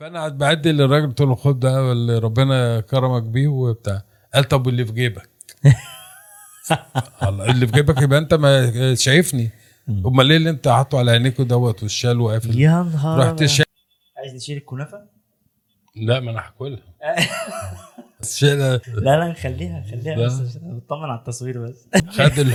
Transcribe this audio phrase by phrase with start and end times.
[0.00, 4.02] فانا قاعد بعدي للراجل قلت له خد ده اللي ربنا كرمك بيه وبتاع.
[4.34, 5.28] قال طب واللي في جيبك؟
[7.28, 9.50] الله اللي في جيبك يبقى انت ما شايفني.
[9.88, 13.44] امال ليه اللي انت حاطه على عينيك دوت والشال وقافل؟ يا نهار رحت أبيض.
[13.48, 13.64] شا...
[14.18, 15.02] عايز نشيل الكنافة؟
[15.96, 16.82] لا ما أنا هاكلها.
[18.94, 19.84] لا لا خليها
[20.16, 20.26] لا.
[20.26, 22.50] بس نطمن على التصوير بس خد.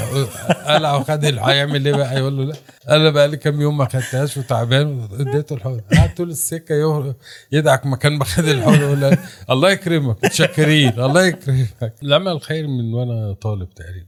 [0.68, 1.26] قلع وخد.
[1.26, 2.56] هيعمل إيه بقى يقول له لا
[2.96, 7.16] أنا بقى لي كام يوم ما خدتهاش وتعبان اديته الحقن قعد طول السكة.
[7.52, 9.18] يدعك مكان ما خد الحقن يقول له
[9.50, 14.08] الله يكرمك متشكرين الله يكرمك العمل خير من وأنا طالب تقريبا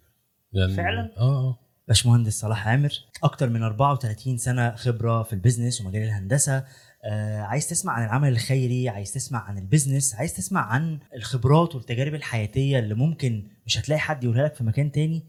[0.53, 2.90] يعني فعلا؟ آه آه باشمهندس صلاح عامر
[3.23, 6.63] أكتر من 34 سنة خبرة في ال business ومجال الهندسة
[7.05, 11.75] آه عايز تسمع عن العمل الخيري عايز تسمع عن ال business عايز تسمع عن الخبرات
[11.75, 15.23] والتجارب الحياتية اللي ممكن مش هتلاقي حد يقولها لك في مكان تاني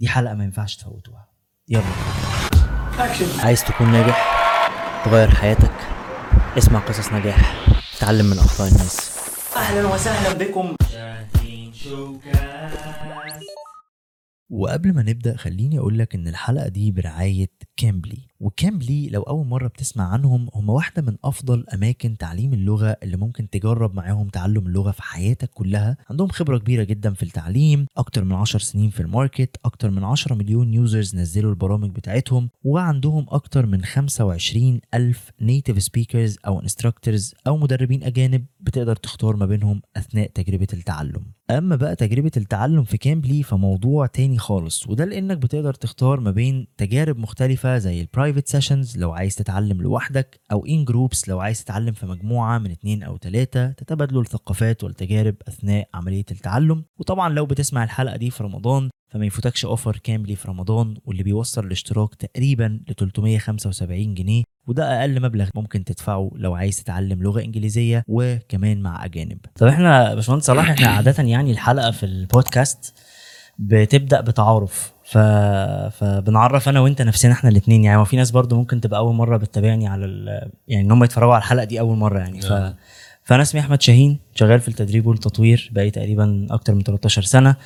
[0.00, 1.28] دي حلقة ما ينفعش تفوتوها.
[1.68, 1.82] يلا.
[3.38, 4.40] عايز تكون ناجح
[5.04, 5.72] تغير حياتك
[6.58, 7.66] اسمع قصص نجاح
[8.00, 9.10] تعلم من أخطاء الناس.
[9.56, 10.74] أهلا وسهلا بكم.
[14.50, 19.68] وقبل ما نبدأ خليني أقول لك إن الحلقة دي برعاية كامبلي وكامبلي لو أول مرة
[19.68, 24.90] بتسمع عنهم هم واحدة من أفضل أماكن تعليم اللغة اللي ممكن تجرب معاهم تعلم اللغة
[24.90, 25.96] في حياتك كلها.
[26.10, 30.04] عندهم خبرة كبيرة جدا في التعليم أكتر من 10 سنين في ال market أكتر من
[30.04, 37.34] 10 مليون users نزلوا البرامج بتاعتهم وعندهم أكتر من 25 ألف native speakers أو instructors
[37.46, 41.22] أو مدربين أجانب بتقدر تختار ما بينهم أثناء تجربة التعلم.
[41.50, 46.66] أما بقى تجربة التعلم في كامبلي فموضوع تاني خالص وده لأنك بتقدر تختار ما بين
[46.76, 51.64] تجارب مختلفة زي ال private sessions لو عايز تتعلم لوحدك أو in groups لو عايز
[51.64, 56.84] تتعلم في مجموعة من اتنين أو تلاتة تتبادلوا الثقافات والتجارب أثناء عملية التعلم.
[56.98, 61.66] وطبعا لو بتسمع الحلقة دي في رمضان فما يفوتكش offer كامبلي في رمضان واللي بيوصل
[61.66, 68.04] الاشتراك تقريبا ل 375 جنيه وده أقل مبلغ ممكن تدفعه لو عايز تتعلم لغة إنجليزية
[68.08, 69.38] وكمان مع أجانب.
[69.58, 72.94] طب إحنا باشمهندس صلاح إحنا عاده يعني الحلقة في البودكاست
[73.58, 74.92] بتبدأ بتعارف.
[75.10, 75.18] ف...
[75.98, 79.88] فبنعرف أنا وأنت نفسنا إحنا الاثنين يعني وفي ناس برضو ممكن تبقى أول مرة بتتابعني
[79.88, 80.48] على ال...
[80.68, 82.40] يعني إن هم يتفرجوا على الحلقة دي أول مرة يعني.
[82.40, 82.52] ف...
[82.52, 82.74] آه.
[83.24, 87.56] فأنا اسمي أحمد شاهين شغال في التدريب والتطوير بقالي تقريبا أكتر من 13 سنة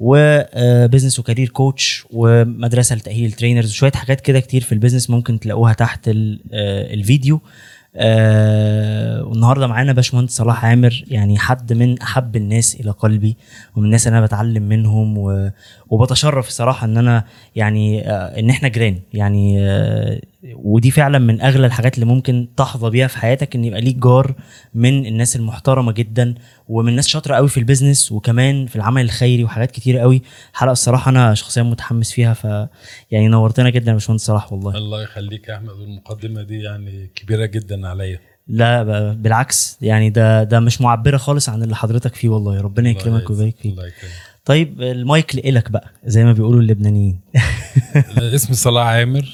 [0.00, 4.76] و business و career coach ومدرسة لتأهيل ال trainers وشوية حاجات كده كتير في ال
[4.76, 7.40] business ممكن تلاقوها تحت ال- آه، الفيديو.
[7.96, 13.36] آه والنهارده معانا باشمهندس صلاح عامر يعني حد من أحب الناس إلى قلبي
[13.76, 15.50] ومن الناس اللي أنا بتعلم منهم و...
[15.90, 17.24] وبتشرف الصراحه إن أنا
[17.56, 18.98] يعني آه إن إحنا جيران.
[19.14, 20.20] يعني آه
[20.52, 24.34] ودي فعلا من أغلى الحاجات اللي ممكن تحظى بيها في حياتك إن يبقى ليك جار
[24.74, 26.34] من الناس المحترمة جدا
[26.68, 30.22] ومن ناس شاطرة قوي في البيزنس وكمان في العمل الخيري وحاجات كتير قوي.
[30.52, 32.44] حلقة الصراحة أنا شخصيا متحمس فيها ف
[33.10, 34.76] يعني نورتنا جدا يا باشمهندس صلاح والله.
[34.76, 38.18] الله يخليك يا أحمد والمقدمة دي يعني كبيرة جدا عليا.
[38.48, 38.82] لا
[39.12, 42.60] بالعكس يعني ده ده مش معبرة خالص عن اللي حضرتك فيه والله.
[42.60, 43.30] ربنا يكرمك.
[43.30, 43.72] ويبارك فيك.
[43.72, 44.12] الله يكرمك.
[44.44, 47.20] طيب المايك لإلك بقى زي ما بيقولوا اللبنانيين.
[48.18, 49.28] اسمي صلاح عامر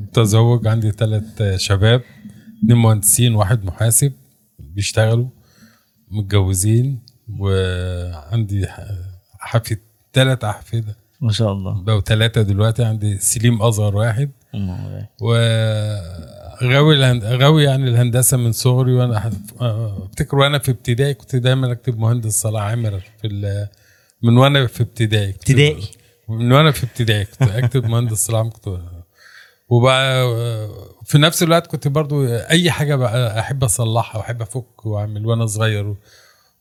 [0.00, 2.02] متزوج عندي ثلاث شباب
[2.58, 4.12] اتنين مهندسين واحد محاسب
[4.58, 5.28] بيشتغلوا
[6.10, 6.98] متجوزين
[7.38, 8.66] وعندي
[9.38, 9.78] حفيد
[10.12, 11.82] ثلاث أحفدة ما شاء الله.
[11.82, 14.30] بقوا ثلاثة دلوقتي عندي سليم أصغر واحد.
[15.20, 17.24] وغاوي الهند...
[17.24, 19.30] غاوي يعني الهندسة من صغري وأنا ح-
[19.60, 23.68] أفتكر وأنا في ابتدائي كنت دايما أكتب مهندس صلاح عامر في ال...
[24.22, 25.84] من وأنا في ابتدائي ابتدائي؟
[26.28, 28.78] من وأنا في ابتدائي كنت أكتب مهندس صلاح كنت
[29.70, 30.26] وبقى
[31.04, 35.94] في نفس الوقت كنت برضو أي حاجة بقى أحب أصلحها وأحب أفك وأعمل وأنا صغير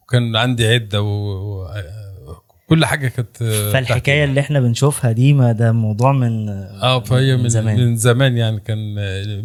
[0.03, 3.37] وكان عندي عدة وكل حاجة كانت
[3.73, 7.75] فالحكاية اللي إحنا بنشوفها دي ما ده موضوع من آه فهي من زمان.
[7.75, 8.37] زمان من زمان.
[8.37, 8.95] يعني كان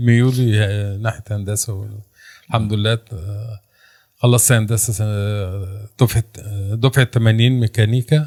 [0.05, 0.57] ميولي
[1.03, 1.89] ناحية هندسة
[2.49, 3.61] الحمد لله آه،
[4.17, 5.05] خلصت هندسة
[6.01, 6.25] دفعة
[6.75, 8.27] دفعة 80 ميكانيكا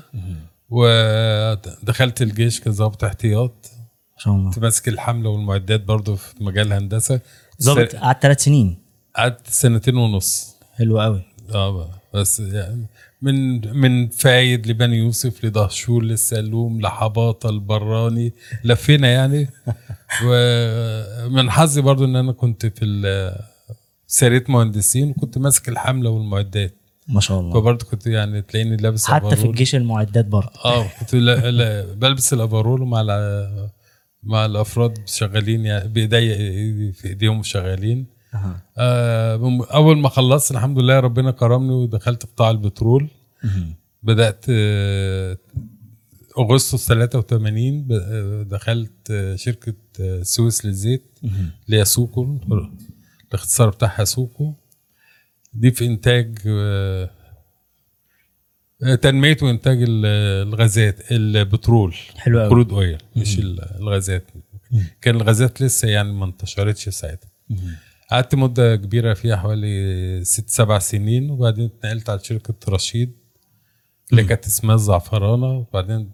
[0.69, 3.71] ودخلت الجيش كظابط احتياط.
[4.17, 4.49] ما شاء الله.
[4.51, 7.19] كنت ماسك الحملة والمعدات برضو في مجال الهندسه
[7.61, 8.77] ظابط قعدت ثلاث سنين.
[9.15, 10.55] قعدت سنتين ونص.
[10.77, 11.21] حلو قوي.
[11.53, 11.89] آه.
[12.13, 12.85] بس يعني
[13.21, 18.33] من من فايد لبني يوسف لدهشور للسلوم لحباطة لبراني
[18.63, 19.49] لفينا يعني.
[20.25, 23.33] ومن حظي برضو إن أنا كنت في
[24.07, 26.73] سريه مهندسين وكنت ماسك الحملة والمعدات.
[27.07, 27.53] ما شاء الله.
[27.53, 29.49] فبرضه كنت يعني تلاقيني لابس حتى في overall.
[29.49, 33.69] الجيش المعدات برضه آه كنت لا لا بلبس ال overall مع الع-
[34.27, 36.35] مع الأفراد شغالين يعني بايديا
[36.91, 38.05] في إيديهم شغالين.
[38.77, 43.07] آه بم- أول ما خلصت الحمد لله ربنا كرمني ودخلت قطاع البترول
[43.43, 43.73] مهم.
[44.03, 45.37] بدأت آه،
[46.39, 51.19] أغسطس 83 ب- آه، دخلت آه، شركة آه، سويس للزيت.
[51.65, 52.37] اللي هي سوكو
[53.29, 54.53] الاختصار بتاعها سوكو
[55.53, 56.37] دي في إنتاج
[59.01, 60.05] تنمية وإنتاج ال-
[60.47, 64.27] الغازات البترول حلو قوي crude oil مش ال- الغازات.
[65.01, 67.29] كان الغازات لسه يعني ما انتشرتش ساعتها.
[68.11, 73.13] قعدت مدة كبيرة فيها حوالي ست سبع سنين وبعدين اتنقلت على شركة رشيد
[74.11, 76.11] اللي كانت اسمها الزعفرانه وبعدين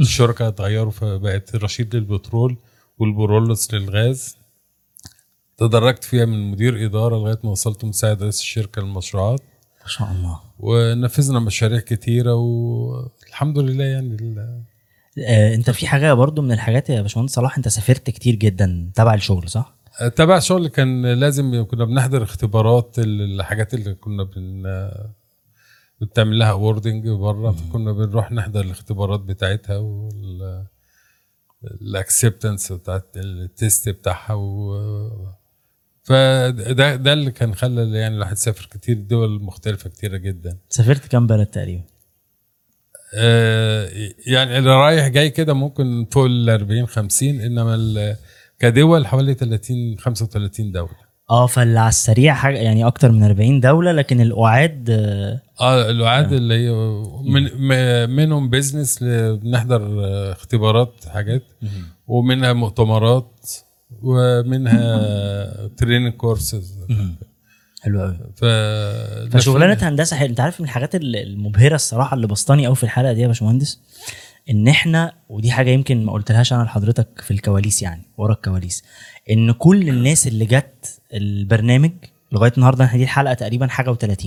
[0.00, 2.56] الشركة اتغيروا فبقت رشيد للبترول
[2.98, 4.36] والبرولوس للغاز.
[5.56, 9.40] تدرجت فيها من مدير إدارة لغاية ما وصلت مساعد رئيس الشركة للمشروعات.
[9.82, 10.40] ما شاء الله.
[10.58, 14.34] ونفذنا مشاريع كتيرة والحمد لله يعني
[15.26, 19.14] آه انت في حاجة برضو من الحاجات يا باشمهندس صلاح انت سافرت كتير جدا تبع
[19.14, 19.74] الشغل صح؟
[20.16, 24.62] تبع شغل كان لازم كنا بنحضر اختبارات الحاجات اللي كنا بن
[26.00, 30.64] بتعمل لها ordering بره فكنا بنروح نحضر الاختبارات بتاعتها وال
[31.64, 34.74] ال acceptance بتاعت ال test بتاعها و
[36.04, 40.56] فده ده اللي كان خلى يعني الواحد يسافر كتير دول مختلفة كتيرة جدا.
[40.68, 41.82] سافرت كام بلد تقريبا؟
[43.16, 43.88] آه،
[44.26, 48.16] يعني اللي رايح جاي كده ممكن فوق ال 40 50 إنما
[48.58, 51.04] كدول حوالي 30 35 دولة.
[51.30, 56.32] آه فاللي على السريع حاجة يعني أكتر من 40 دولة لكن القعاد آه، آه القعاد
[56.32, 56.70] اللي هي
[57.24, 57.70] من
[58.10, 61.42] منهم business بنحضر آه، اختبارات حاجات.
[62.06, 63.50] ومنها مؤتمرات.
[64.02, 66.78] ومنها training courses
[67.82, 68.18] حلو قوي.
[68.36, 68.44] ف
[69.36, 70.28] فشغلانة هندسة حلو.
[70.28, 73.80] انت عارف من الحاجات ال- المبهرة الصراحة اللي بسطاني قوي في الحلقة دي يا باشمهندس؟
[74.50, 78.84] ان إحنا ودي حاجة يمكن ما قلتلهاش أنا لحضرتك في الكواليس يعني ورا الكواليس.
[79.30, 81.92] ان كل الناس اللي جت البرنامج
[82.32, 84.26] لغاية النهارده إحنا دي الحلقة تقريبا حاجة و30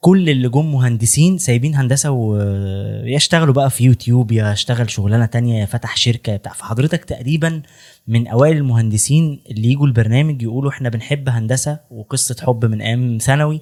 [0.00, 5.66] كل اللي جم مهندسين سايبين هندسة ويشتغلوا بقى في يوتيوب يا اشتغل شغلانة تانية يا
[5.66, 6.52] فتح شركة بتاع.
[6.52, 7.62] فحضرتك تقريبا
[8.08, 13.60] من أوائل المهندسين اللي يجوا البرنامج يقولوا إحنا بنحب هندسة وقصة حب من أيام ثانوي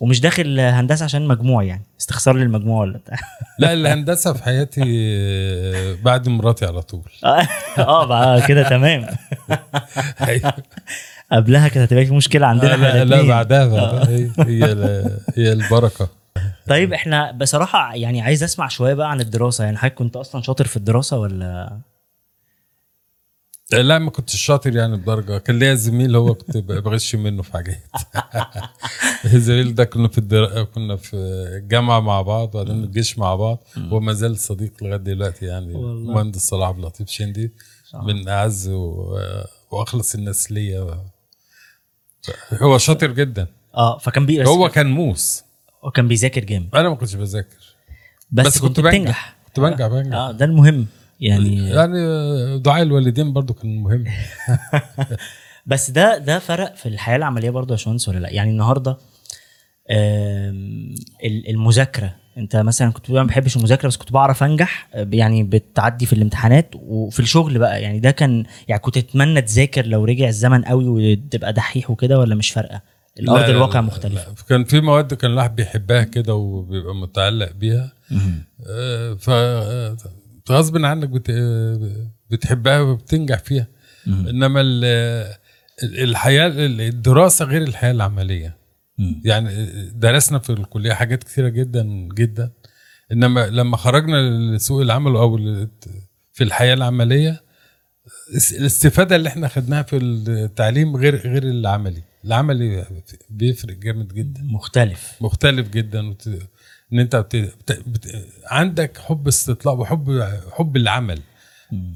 [0.00, 3.16] ومش داخل هندسة عشان مجموع يعني استخسار للمجموع ولا بتاع.
[3.58, 7.10] لا الهندسة في حياتي آه، بعد مراتي على طول.
[7.78, 9.06] آه بقى كده تمام.
[11.32, 13.28] قبلها كانت هتبقى في مشكلة عندنا إحنا لا, لا.
[13.28, 14.08] بعدها بعدها.
[14.08, 14.64] هي هي,
[15.36, 16.08] هي البركة.
[16.68, 19.64] طيب إحنا بصراحة يعني عايز اسمع شوية بقى عن الدراسة.
[19.64, 21.78] يعني حضرتك كنت أصلا شاطر في الدراسة ولا؟
[23.72, 25.38] لا ما كنتش شاطر يعني بدرجة.
[25.38, 27.78] كان ليا زميل هو كنت بغش منه في حاجات.
[29.34, 30.64] الزميل ده كنا في الدر...
[30.64, 31.16] كنا في
[31.62, 33.64] الجامعة مع بعض وبعدين الجيش مع بعض.
[33.90, 35.74] وما زال صديق لغاية دلوقتي يعني.
[36.04, 37.52] مهندس صلاح عبد اللطيف شندي
[37.94, 39.16] من أعز و...
[39.70, 41.04] وأخلص الناس ليا.
[42.62, 43.46] هو شاطر جدا.
[43.74, 45.44] آه فكان بي هو كان موس.
[45.84, 47.76] هو كان بيذاكر جامد أنا ما كنتش بذاكر.
[48.30, 49.36] بس, بس كنت, كنت بنجح.
[49.46, 50.14] كنت بنجح بنجح.
[50.16, 50.86] آه ده المهم.
[51.20, 54.04] يعني يعني دعاء الوالدين برضو كان مهم.
[55.66, 58.96] بس ده ده فرق في الحياة العملية برضه يا باشمهندس ولا لأ؟ يعني النهارده
[61.48, 62.14] المذاكرة.
[62.38, 66.70] انت مثلا كنت ما بحبش المذاكرة بس كنت بعرف أنجح آه، يعني بتعدي في الامتحانات
[66.74, 67.82] وفي الشغل بقى.
[67.82, 72.34] يعني ده كان يعني كنت تتمنى تذاكر لو رجع الزمن قوي وتبقى دحيح وكده ولا
[72.34, 72.80] مش فارقة؟
[73.20, 74.14] الأرض لا، الواقع لا، مختلف.
[74.14, 74.26] لا.
[74.48, 77.92] كان في مواد كان الواحد بيحبها كده وبيبقى متعلق بيها.
[78.70, 79.96] آه، ف آه،
[80.50, 81.30] غصب عنك بت...
[82.30, 83.66] بتحبها وبتنجح فيها.
[84.06, 84.84] إنما ال...
[85.82, 88.56] ال- الحياة ال- الدراسة غير الحياة العملية.
[89.24, 92.52] يعني درسنا في الكلية حاجات كثيره جدا جدا.
[93.12, 94.16] إنما لما خرجنا
[94.56, 95.36] لسوق العمل أو
[96.32, 97.42] في الحياة العملية
[98.52, 102.02] الاستفادة اللي إحنا خدناها في التعليم غير غير العملي.
[102.24, 102.86] العملي
[103.30, 104.42] بيفرق جامد جدا.
[104.42, 105.12] مختلف.
[105.20, 106.08] مختلف جدا.
[106.08, 106.28] وت...
[106.92, 107.36] إن أنت بت...
[107.86, 108.28] بت...
[108.46, 110.22] عندك حب استطلاع وحب
[110.52, 111.20] حب العمل.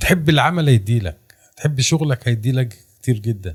[0.00, 1.19] تحب العمل هيديلك.
[1.57, 3.55] تحب شغلك هيديلك كتير جدا.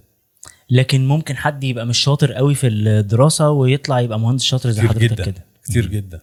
[0.69, 5.03] لكن ممكن حد يبقى مش شاطر قوي في الدراسة ويطلع يبقى مهندس شاطر زي حضرتك
[5.03, 5.45] جدا كده.
[5.63, 6.21] كتير جدا.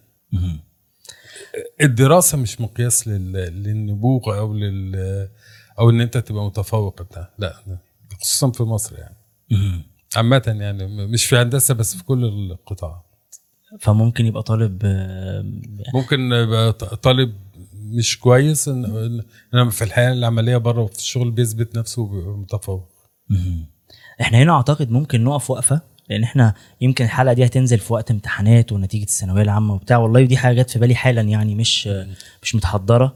[1.80, 3.32] الدراسة مش مقياس لل...
[3.32, 5.28] للنبوغ أو لل
[5.78, 7.02] أو إن أنت تبقى متفوق.
[7.02, 7.78] بتاع لا
[8.20, 9.16] خصوصا في مصر يعني.
[10.16, 13.04] عامة يعني مش في هندسة بس في كل القطاع.
[13.80, 14.82] فممكن يبقى طالب
[15.94, 17.34] ممكن يبقى طالب
[17.74, 22.88] مش كويس إنما في الحياة العملية بره وفي الشغل بيثبت نفسه وبيبقى متفوق.
[24.20, 28.72] إحنا هنا أعتقد ممكن نقف وقفة لأن إحنا يمكن الحلقة دي هتنزل في وقت امتحانات
[28.72, 31.88] ونتيجة الثانوية العامة وبتاع والله ودي حاجة جت في بالي حالا يعني مش
[32.42, 33.14] مش متحضرة.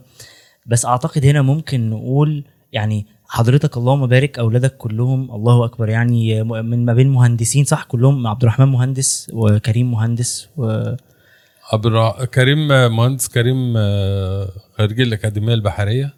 [0.65, 6.85] بس أعتقد هنا ممكن نقول يعني حضرتك اللهم بارك أولادك كلهم الله أكبر يعني من
[6.85, 10.93] ما بين مهندسين صح؟ كلهم عبد الرحمن مهندس وكريم مهندس و
[11.73, 16.13] عبد الرح- كريم مهندس كريم آه، خريج الأكاديمية البحرية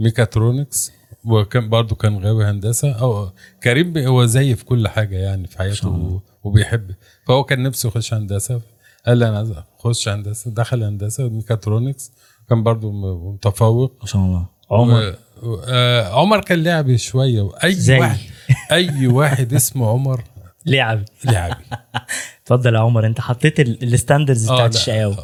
[0.00, 0.92] ميكاترونكس.
[1.26, 2.92] وكان برضه كان غاوي هندسة.
[2.92, 3.30] أو
[3.62, 6.90] كريم هو زي في كل حاجة يعني في حياته وبيحب.
[7.28, 8.60] فهو كان نفسه يخش هندسة.
[9.06, 10.50] قال لي أنا عايز أخش هندسة.
[10.50, 12.12] دخل هندسة ميكاترونكس.
[12.48, 12.92] كان برضه
[13.32, 13.96] متفوق.
[14.00, 14.46] ما شاء الله.
[14.70, 15.60] عمر؟ و...
[15.68, 17.40] آه عمر كان لعبي شوية.
[17.42, 17.98] وأي زي.
[17.98, 18.18] واحد
[18.72, 20.24] أي واحد اسمه عمر
[20.66, 21.64] لعب لعبي.
[22.42, 24.74] اتفضل يا عمر انت حطيت ال- الستاندرز آه، بتاعت.
[24.74, 25.16] الشقاوة.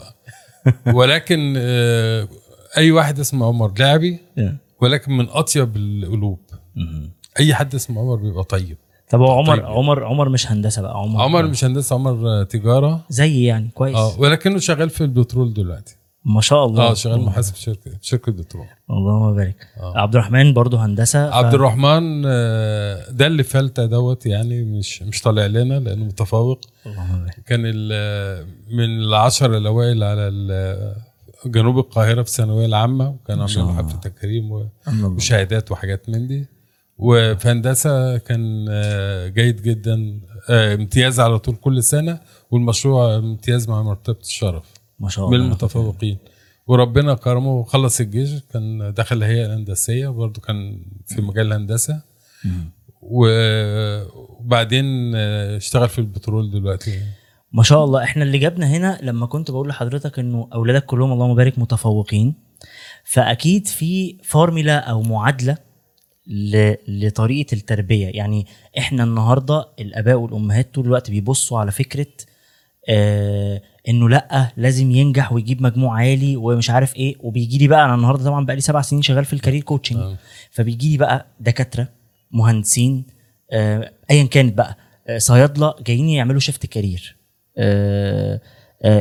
[0.97, 2.29] ولكن آه
[2.77, 4.19] أي واحد اسمه عمر لعبي.
[4.83, 6.39] ولكن من أطيب القلوب.
[7.41, 8.77] أي حد اسمه عمر بيبقى طيب.
[9.11, 9.65] طب هو عمر طيب.
[9.67, 11.23] عمر عمر مش هندسة بقى عمر.
[11.23, 13.05] عمر مش هندسة عمر آه، تجارة.
[13.09, 13.97] زي يعني كويس.
[13.97, 15.97] آه ولكنه شغال في البترول دلوقتي.
[16.25, 16.91] ما شاء الله.
[16.91, 18.67] آه شغال محاسب في شركة في شركة بترول.
[18.91, 19.67] اللهم بارك.
[19.81, 19.99] آه.
[19.99, 25.21] عبد الرحمن برضو هندسة ف- عبد الرحمن آه، ده اللي فلتة دوت يعني مش مش
[25.23, 26.61] طالع لنا لأنه متفوق.
[26.87, 27.43] اللهم بارك.
[27.47, 30.95] كان ال- من العشرة الاوائل على ال-
[31.47, 33.67] جنوب القاهرة في الثانوية العامة وكان عاملين.
[33.77, 34.69] حفله تكريم.
[35.05, 36.47] وشهادات وحاجات من دي.
[36.99, 40.21] وفي هندسة كان آه، جيد جدا
[40.51, 42.21] آه، امتياز على طول كل سنة
[42.51, 44.65] والمشروع امتياز مع مرتبة الشرف
[45.01, 45.47] ما شاء من الله.
[45.47, 46.19] المتفوقين.
[46.67, 52.03] وربنا كرمه وخلص الجيش كان دخل الهيئه الهندسيه برضه كان في مجال الهندسه
[53.03, 57.01] وبعدين آه، اشتغل في البترول دلوقتي.
[57.53, 61.35] ما شاء الله إحنا اللي جابنا هنا لما كنت بقول لحضرتك إنه أولادك كلهم اللهم
[61.35, 62.35] بارك متفوقين
[63.05, 65.57] فأكيد في فورميلا أو معادلة.
[66.89, 68.47] لطريقة التربية يعني
[68.79, 72.07] إحنا النهارده الآباء والأمهات طول الوقت بيبصوا على فكرة
[72.89, 77.95] آه إنه لأ لازم ينجح ويجيب مجموع عالي ومش عارف إيه وبيجي لي بقى أنا
[77.95, 80.17] النهارده طبعا بقى لي سبع سنين شغال في ال career coaching آه.
[80.51, 81.89] فبيجي لي بقى دكاترة
[82.31, 83.05] مهندسين
[83.53, 84.77] آه، ايا كانت بقى
[85.09, 87.17] آه، صيادلة جايين يعملوا shift career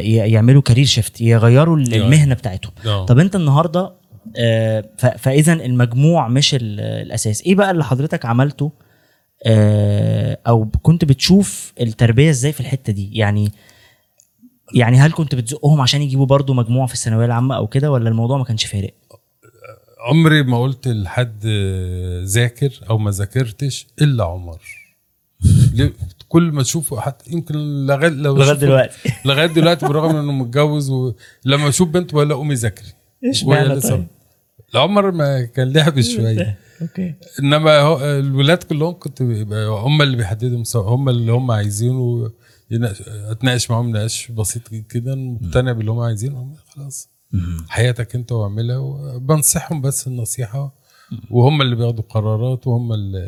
[0.06, 1.94] يعملوا career shift يغيروا ال-.
[1.94, 3.06] المهنة بتاعتهم آه.
[3.06, 3.94] طب انت النهارده
[4.38, 4.84] آه،
[5.18, 8.72] فإذا المجموع مش ال- الأساس إيه بقى اللي حضرتك عملته
[9.46, 13.52] آه، أو كنت بتشوف التربية إزاي في الحتة دي يعني
[14.76, 18.38] يعني هل كنت بتزقهم عشان يجيبوا برضو مجموع في الثانوية العامة أو كده ولا الموضوع
[18.38, 18.94] ما كانش فارق
[20.10, 24.60] عمري ما قلت لحد آه، ذاكر أو ما ذاكرتش إلا عمر؟
[26.32, 28.98] كل ما تشوفه حتى يمكن لغاية لو لغاية دلوقتي.
[29.26, 32.88] لغاية دلوقتي بالرغم إنه متجوز ولما أشوف بنت بقول لها قومي ذاكري
[33.30, 34.08] اشمعنى وهي لسه- طيب؟
[34.74, 36.58] العمر ما كان لعب شوية.
[36.82, 37.16] أوكي.
[37.40, 42.32] إنما هو الولاد كلهم كنت بيبقى هم اللي بيحددوا مستوى هم اللي هم عايزينه.
[43.32, 46.54] أتناقش معاهم نقاش بسيط كده مقتنع باللي هم عايزينه.
[46.76, 47.10] خلاص.
[47.70, 50.76] حياتك أنت واعملها وبنصحهم بس النصيحة.
[51.32, 53.20] وهم اللي بياخدوا قرارات وهم اللي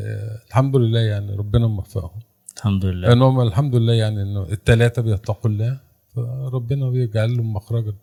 [0.50, 2.22] الحمد لله يعني ربنا موفقهم.
[2.64, 3.08] الحمد لله.
[3.08, 5.80] لأن هم الحمد لله يعني إنه الثلاثه بيتقوا الله
[6.16, 7.94] فربنا بيجعل لهم مخرجا.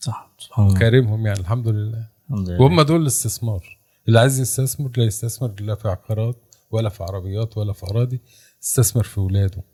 [0.00, 0.30] صح
[0.78, 2.06] كريمهم يعني الحمد لله.
[2.30, 2.60] الحمد لله.
[2.60, 3.78] وهم دول الاستثمار.
[4.08, 6.36] اللي عايز يستثمر لا يستثمر لا في عقارات
[6.70, 8.20] ولا في عربيات ولا في أراضي
[8.62, 9.64] استثمر في ولاده.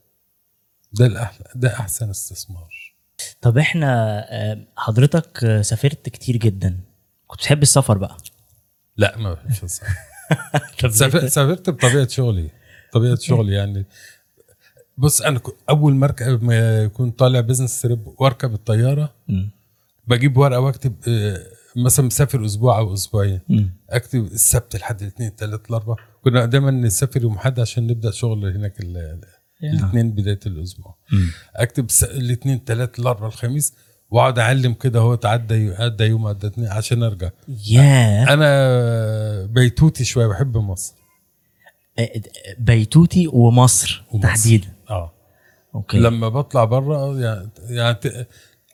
[0.93, 2.95] ده الأحلى ده أحسن استثمار.
[3.41, 6.81] طب إحنا آه، حضرتك سافرت كتير جدا.
[7.27, 8.17] كنت بتحب السفر بقى؟
[8.97, 9.87] لا ما بحبش السفر.
[11.29, 12.51] سافرت بطبيعة شغلي.
[12.95, 13.87] طبيعة شغلي يعني
[14.99, 19.51] بص أنا أول مركب ما يكون طالع بزنس تريب وأركب الطيارة مم.
[20.07, 21.47] بجيب ورقة وأكتب آه،
[21.77, 23.41] مثلا مسافر أسبوع أو أسبوعين.
[23.91, 28.81] أكتب السبت لحد الاثنين الثلاث الأربع كنا دايما نسافر يوم أحد عشان نبدأ شغل هناك
[29.63, 31.31] الاثنين بداية الأسبوع مم.
[31.57, 33.75] أكتب الاثنين الثلاث الأربع الخميس
[34.11, 37.31] وأقعد أعلم كده هو تعدى عدى يوم عدى اثنين عشان أرجع
[37.71, 40.95] ياه أنا بيتوتي شوية بحب مصر
[41.99, 42.11] آه،
[42.59, 44.29] بيتوتي ومصر, ومصر.
[44.29, 45.13] تحديدا آه.
[45.75, 45.99] okay.
[45.99, 47.99] لما بطلع بره يعني يعني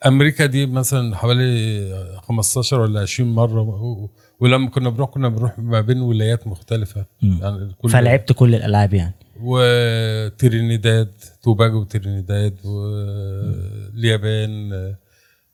[0.05, 6.01] أمريكا دي مثلا حوالي 15 ولا 20 مرة ولما كنا بنروح كنا بنروح ما بين
[6.01, 7.05] ولايات مختلفة.
[7.21, 9.13] يعني كل فلعبت كل الألعاب يعني.
[9.41, 11.11] وترينيداد
[11.43, 14.71] توباجو وترينيداد واليابان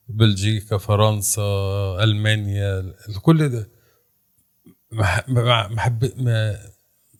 [0.10, 1.42] بلجيكا فرنسا
[2.04, 3.70] ألمانيا كل ده.
[4.92, 5.68] ما ما
[6.18, 6.56] ما,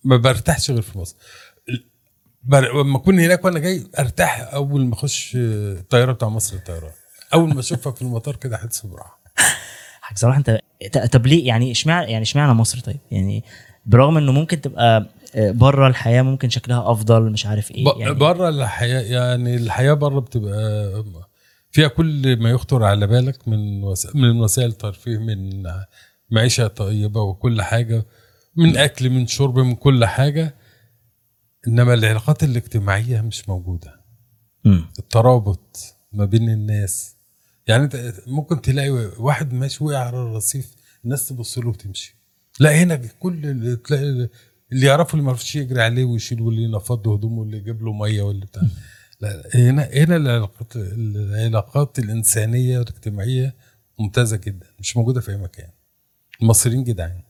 [0.04, 1.16] ما, برتاحش غير في مصر.
[2.48, 6.90] لما أكون هناك وأنا جاي أرتاح أول ما أخش الطيارة بتاع مصر الطيران
[7.34, 9.18] أول ما أشوفك في المطار كده احس براحة.
[10.14, 10.60] بصراحه انت
[11.12, 13.44] طب ليه؟ يعني اشمعنى يعني اشمعنى مصر طيب؟ يعني
[13.86, 19.00] برغم إنه ممكن تبقى بره الحياة ممكن شكلها أفضل مش عارف إيه يعني بره الحياة
[19.00, 21.04] يعني الحياة بره بتبقى
[21.70, 23.80] فيها كل ما يخطر على بالك من.
[24.14, 25.62] من وسائل ترفيه من
[26.30, 28.04] معيشة طيبة وكل حاجة
[28.56, 30.54] من أكل من شرب من كل حاجة.
[31.66, 34.00] إنما العلاقات الاجتماعية مش موجودة.
[34.64, 34.84] مم.
[34.98, 37.16] الترابط ما بين الناس.
[37.66, 42.16] يعني أنت ممكن تلاقي واحد ماشي وقع على الرصيف الناس تبص له وتمشي.
[42.60, 44.28] لا هنا كل اللي تلاقي
[44.72, 48.22] اللي يعرفه اللي ما يعرفش يجري عليه ويشيل واللي ينفض هدومه واللي يجيب له مية
[48.22, 48.62] واللي بتاع.
[49.20, 53.54] لا هنا هنا العلاقات العلاقات الإنسانية والاجتماعية
[53.98, 55.68] ممتازة جدا مش موجودة في أي مكان.
[56.42, 57.22] المصريين جدعان.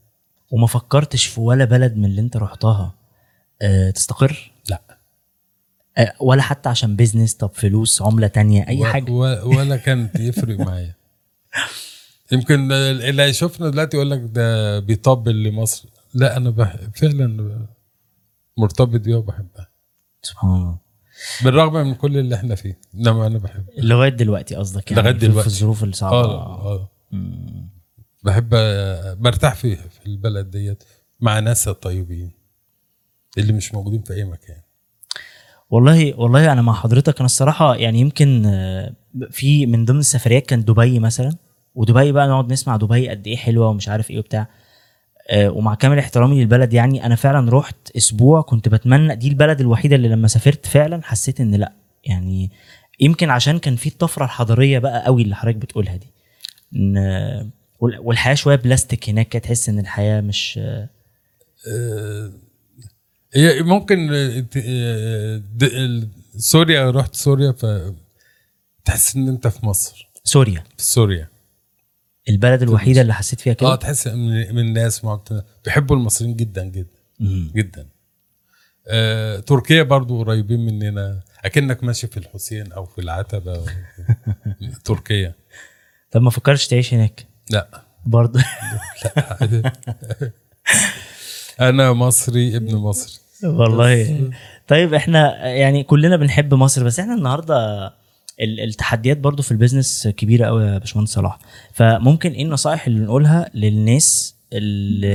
[0.51, 2.98] وما فكرتش في ولا بلد من اللي أنت رحتها
[3.63, 4.83] آه تستقر؟ لا.
[5.99, 9.11] آه ولا حتى عشان بيزنس طب فلوس عملة تانية أي و- حاجة.
[9.13, 10.95] و- ولا كانت يفرق معايا.
[12.33, 16.77] يمكن اللي هيشوفنا دلوقتي يقول لك ده بيطبل لمصر لا أنا بح...
[16.95, 17.59] فعلا
[18.57, 19.69] مرتبط بيها وبحبها.
[20.23, 20.79] سبحان الله.
[21.45, 22.79] بالرغم من كل اللي إحنا فيه.
[22.95, 25.51] انما أنا بحبها لغاية دلوقتي قصدك يعني لغاية في- دلوقتي.
[25.51, 26.91] في الظروف الصعبه آه آه.
[28.23, 28.49] بحب
[29.23, 30.85] برتاح في في البلد ديت
[31.21, 32.31] مع ناسها الطيبين
[33.39, 34.57] اللي مش موجودين في أي مكان.
[35.71, 37.17] والله والله أنا مع حضرتك.
[37.17, 38.93] أنا الصراحة يعني يمكن آه،
[39.31, 41.33] في من ضمن السفريات كان دبي مثلا.
[41.75, 44.47] ودبي بقى نقعد نسمع دبي قد إيه حلوة ومش عارف إيه وبتاع.
[45.31, 49.97] آه، ومع كامل احترامي للبلد يعني أنا فعلا رحت أسبوع كنت بتمنى دي البلد الوحيدة
[49.97, 51.73] اللي لما سافرت فعلا حسيت إن لأ.
[52.05, 52.51] يعني
[53.01, 56.07] يمكن عشان كان في الطفرة الحضارية بقى قوي اللي حضرتك بتقولها دي.
[56.77, 57.49] إن آه،
[57.81, 60.89] وال- والحياة شوية بلاستيك هناك تحس إن الحياة مش هي
[63.61, 65.43] ممكن آه، آه،
[66.37, 67.67] سوريا رحت سوريا ف
[68.85, 70.09] تحس إن أنت في مصر.
[70.25, 70.65] سوريا.
[70.77, 71.29] في سوريا.
[72.29, 75.07] البلد الوحيدة اللي حسيت فيها آه كده تحس من, من الناس.
[75.65, 76.89] بيحبوا المصريين جدا جدا
[77.21, 77.53] مم.
[77.55, 77.87] جدا.
[78.89, 81.21] آه، تركيا برضو قريبين مننا.
[81.45, 83.65] أكنك ماشي في الحسين أو في العتبة
[84.85, 85.35] تركيا.
[86.11, 87.85] طب ما فكرتش تعيش هناك؟ لا.
[88.07, 88.45] برضه
[91.61, 93.13] أنا مصري ابن مصري
[93.45, 94.31] والله.
[94.69, 97.87] طيب إحنا يعني كلنا بنحب مصر بس إحنا النهارده
[98.41, 101.39] ال- التحديات برضو في البيزنس كبيرة قوي يا باشمهندس صلاح.
[101.73, 105.07] فممكن إيه النصائح اللي نقولها للناس اللي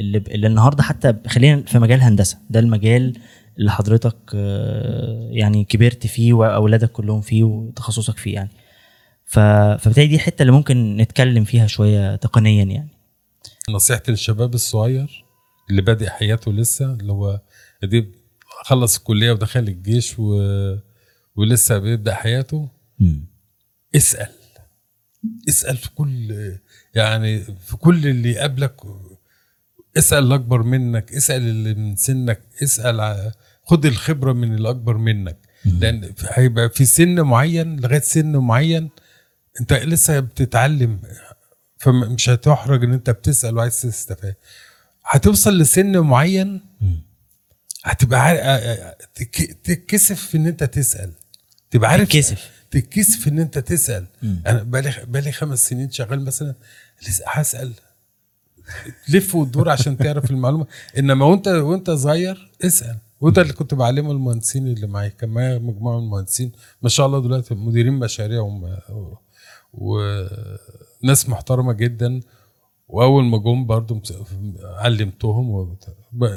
[0.00, 2.38] اللي, اللي النهارده حتى خلينا في مجال هندسة.
[2.50, 3.12] ده المجال
[3.58, 8.50] اللي حضرتك آه، يعني كبرت فيه وأولادك كلهم فيه وتخصصك فيه يعني.
[9.26, 12.88] فبالتالي دي الحته اللي ممكن نتكلم فيها شوية تقنيا يعني.
[13.70, 15.24] نصيحتي للشباب الصغير
[15.70, 17.40] اللي بادئ حياته لسه اللي هو
[17.84, 18.12] دي
[18.64, 20.34] خلص الكلية ودخل الجيش و...
[21.36, 22.68] ولسه بيبدأ حياته.
[23.96, 24.28] اسأل.
[25.48, 26.34] اسأل في كل
[26.94, 28.76] يعني في كل اللي يقابلك.
[29.98, 35.38] اسأل اللي أكبر منك اسأل اللي من سنك اسأل خد الخبرة من اللي أكبر منك.
[35.64, 38.90] لأن هيبقى في سن معين لغاية سن معين
[39.60, 41.00] أنت لسه بتتعلم
[41.78, 44.34] فمش هتحرج إن أنت بتسأل وعايز تستفاد.
[45.08, 46.60] هتوصل لسن معين
[47.84, 48.94] هتبقى عارف
[49.64, 51.12] تتكسف إن أنت تسأل.
[51.70, 52.50] تبقى عارف تتكسف.
[52.70, 54.06] تتكسف إن أنت تسأل.
[54.22, 56.54] أنا بقالي بقالي خمس سنين شغال مثلا
[57.26, 57.72] هسأل.
[59.06, 60.66] تلف وتدور عشان تعرف المعلومة.
[60.98, 62.96] إنما وأنت وأنت صغير اسأل.
[63.20, 66.52] وده اللي كنت بعلمه المهندسين اللي معايا كان معايا مجموعة من المهندسين.
[66.82, 68.60] ما شاء الله دلوقتي مديرين مشاريع
[69.72, 72.20] وناس محترمة جدا.
[72.88, 74.12] وأول ما جم برضو مس-
[74.62, 75.96] علمتهم وبت-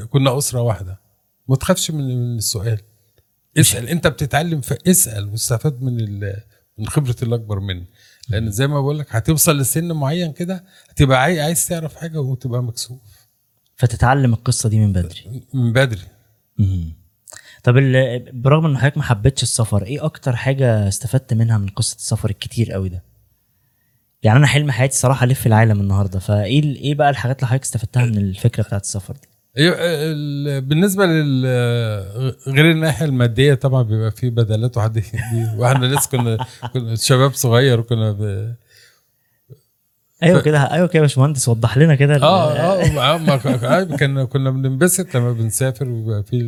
[0.09, 0.99] كنا أسرة واحدة.
[1.47, 2.01] ما تخافش من
[2.37, 2.79] السؤال.
[3.57, 3.89] اسأل.
[3.89, 6.41] انت بتتعلم فاسأل واستفاد من ال-
[6.77, 7.87] من خبرة اللي اكبر منك
[8.29, 12.63] لأن زي ما بقول لك هتوصل لسن معين كده هتبقى عاي- عايز تعرف حاجة وتبقى
[12.63, 12.99] مكسوف.
[13.75, 15.43] فتتعلم القصة دي من بدري.
[15.53, 16.01] من بدري.
[17.63, 21.95] طب ال- برغم إن حضرتك ما حبيتش السفر إيه أكتر حاجة استفدت منها من قصة
[21.95, 23.03] السفر الكتير قوي ده؟
[24.23, 28.05] يعني أنا حلم حياتي صراحة ألف العالم النهارده فإيه إيه بقى الحاجات اللي حضرتك استفدتها
[28.05, 29.27] من الفكرة بتاعت السفر دي
[29.57, 31.45] أيوة، ال- بالنسبة لل
[32.47, 35.03] غير الناحية المادية طبعا بيبقى في بدلات وحد
[35.57, 36.37] وإحنا لسه كنا
[36.73, 38.53] كنا شباب صغير وكنا ب...
[40.23, 43.15] أيوه كده أيوه كده يا باشمهندس وضح لنا كده آه آه
[43.79, 46.39] آه، كنا كنا بننبسط لما بنسافر ويبقى في.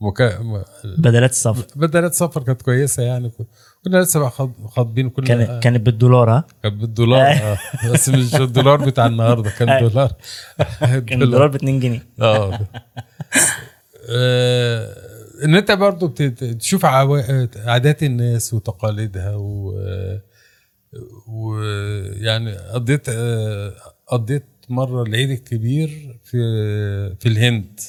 [0.00, 0.38] مكا...
[0.42, 3.30] م- بدلات السفر بدلات سفر كانت كويسة يعني.
[3.84, 4.30] كنا لسه بقى
[4.68, 7.58] خاطبين كنا كانت آه، كانت بالدولار ها؟ كان بالدولار آه.
[7.92, 10.12] بس مش الدولار بتاع النهارده كان دولار.
[11.06, 11.46] كان الدولار.
[11.48, 12.06] ب 2 جنيه.
[12.20, 12.60] آه.
[14.10, 14.94] آه،
[15.44, 19.74] إن أنت برضو بت- تشوف عوا- عادات الناس وتقاليدها و
[21.28, 23.72] ويعني قضيت آه،
[24.06, 26.36] قضيت مرة العيد الكبير في
[27.20, 27.80] في الهند.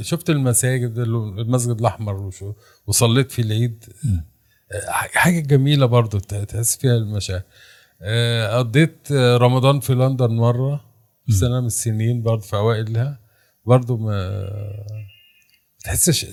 [0.00, 2.30] شفت المساجد المسجد الأحمر
[2.86, 3.84] وصليت في العيد.
[5.14, 7.42] حاجة جميلة برضو تحس فيها المشاعر.
[8.02, 10.84] آه، قضيت آه، رمضان في لندن مرة
[11.26, 13.20] في سنة من السنين برضو في أوائلها.
[13.64, 14.48] برضو ما
[15.84, 16.26] تحسش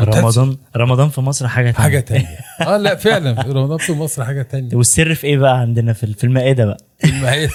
[0.00, 1.82] رمضان رمضان في مصر حاجة تانية.
[1.82, 2.38] حاجة تانية.
[2.60, 3.42] آه لا فعلا.
[3.42, 4.74] رمضان في مصر حاجة تانية.
[4.76, 7.50] والسر في إيه بقى عندنا في في المائدة بقى؟ المعيد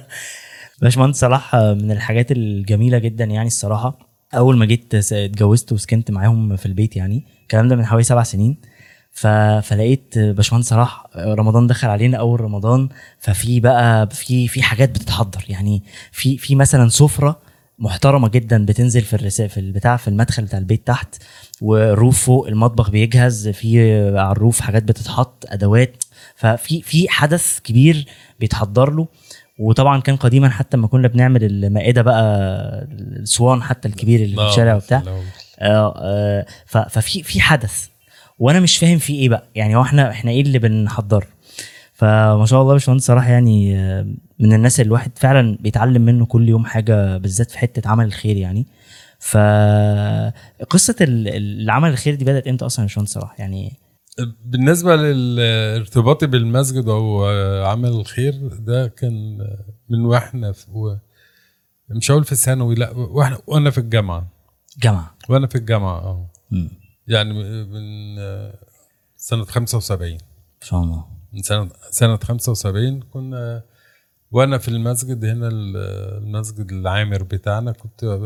[0.82, 4.11] باشمهندس صلاح آه، من الحاجات الجميلة جدا يعني الصراحة.
[4.34, 8.56] أول ما جيت اتجوزت وسكنت معاهم في البيت يعني الكلام ده من حوالي سبع سنين.
[9.10, 9.26] ف...
[9.62, 12.88] فلقيت باشمهندس صلاح رمضان دخل علينا أول رمضان.
[13.18, 15.82] ففي بقى في في حاجات بتتحضر يعني.
[16.12, 17.40] في في مثلا سفرة
[17.78, 21.22] محترمة جدا بتنزل في الرسا في البتاع في المدخل بتاع البيت تحت
[21.60, 26.04] والروف فوق المطبخ بيجهز في على الروف حاجات بتتحط أدوات.
[26.36, 28.06] ففي في حدث كبير
[28.40, 29.08] بيتحضر له.
[29.58, 32.22] وطبعا كان قديما حتى لما كنا بنعمل المائدة بقى
[32.92, 35.02] الصوان حتى الكبير اللي في الشارع وبتاع.
[35.58, 37.86] آه، آه، ففي في حدث.
[38.38, 39.42] وأنا مش فاهم فيه إيه بقى.
[39.54, 41.26] يعني هو إحنا إحنا إيه اللي بنحضره؟
[41.94, 44.06] فما شاء الله باشمهندس صراحة يعني آه،
[44.38, 48.36] من الناس اللي الواحد فعلا بيتعلم منه كل يوم حاجة بالذات في حتة عمل الخير
[48.36, 48.66] يعني.
[49.20, 51.28] فقصه ال-
[51.62, 53.72] العمل الخير دي بدأت إمتى أصلا يا باشمهندس؟ صلاح يعني
[54.44, 57.24] بالنسبة لارتباطي بالمسجد أو
[57.66, 59.38] عمل الخير ده كان
[59.88, 60.98] من وإحنا في.
[61.90, 64.28] مش هقول في الثانوي لا وإحنا وأنا في الجامعة
[64.78, 66.30] جامعة وأنا في الجامعة آه.
[67.06, 67.32] يعني
[67.64, 68.16] من
[69.16, 70.18] سنة 75 ما
[70.60, 73.62] شاء الله من سنة سنة 75 كنا
[74.30, 75.76] وأنا في المسجد هنا ال-
[76.22, 78.18] المسجد العامر بتاعنا كنت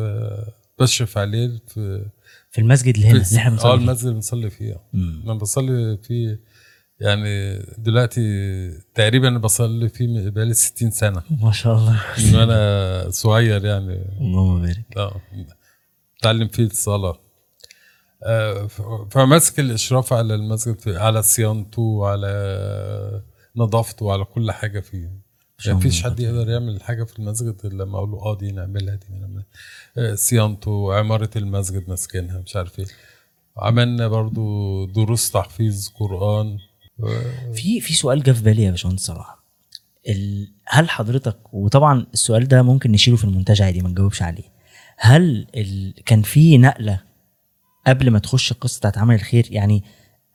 [0.81, 2.07] بشرف عليه في
[2.51, 3.85] في المسجد اللي هنا اللي إحنا آه بنصلي فيه.
[3.85, 4.81] المسجد اللي بنصلي فيه.
[5.25, 6.40] أنا بصلي فيه
[7.01, 8.20] يعني دلوقتي
[8.94, 11.22] تقريبا بصلي فيه بقالي 60 سنة.
[11.31, 12.01] ما شاء الله.
[12.27, 14.05] من وأنا صغير يعني.
[14.20, 14.85] اللهم بارك.
[14.96, 15.20] آه
[16.20, 17.18] اتعلم فيه الصلاة.
[18.25, 18.66] آه،
[19.11, 23.22] فماسك الإشراف على المسجد على صيانته وعلى
[23.57, 25.26] نظافته وعلى كل حاجة فيه.
[25.66, 26.11] يعني مفيش الله.
[26.14, 29.45] حد يقدر يعمل حاجة في المسجد إلا لما أقول له آه دي نعملها دي نعملها.
[29.99, 32.87] آه، صيانته عمارة المسجد ماسكينها مش عارف إيه.
[33.57, 36.59] عملنا برضو دروس تحفيظ قرآن.
[36.99, 39.45] و- في في سؤال جه في بالي يا باشمهندس صراحة
[40.09, 40.49] ال...
[40.66, 44.53] هل حضرتك وطبعا السؤال ده ممكن نشيله في المونتاج عادي ما نجاوبش عليه.
[44.99, 45.95] هل ال...
[46.07, 47.01] كان في نقلة
[47.87, 49.85] قبل ما تخش القصة بتاعت عمل الخير؟ يعني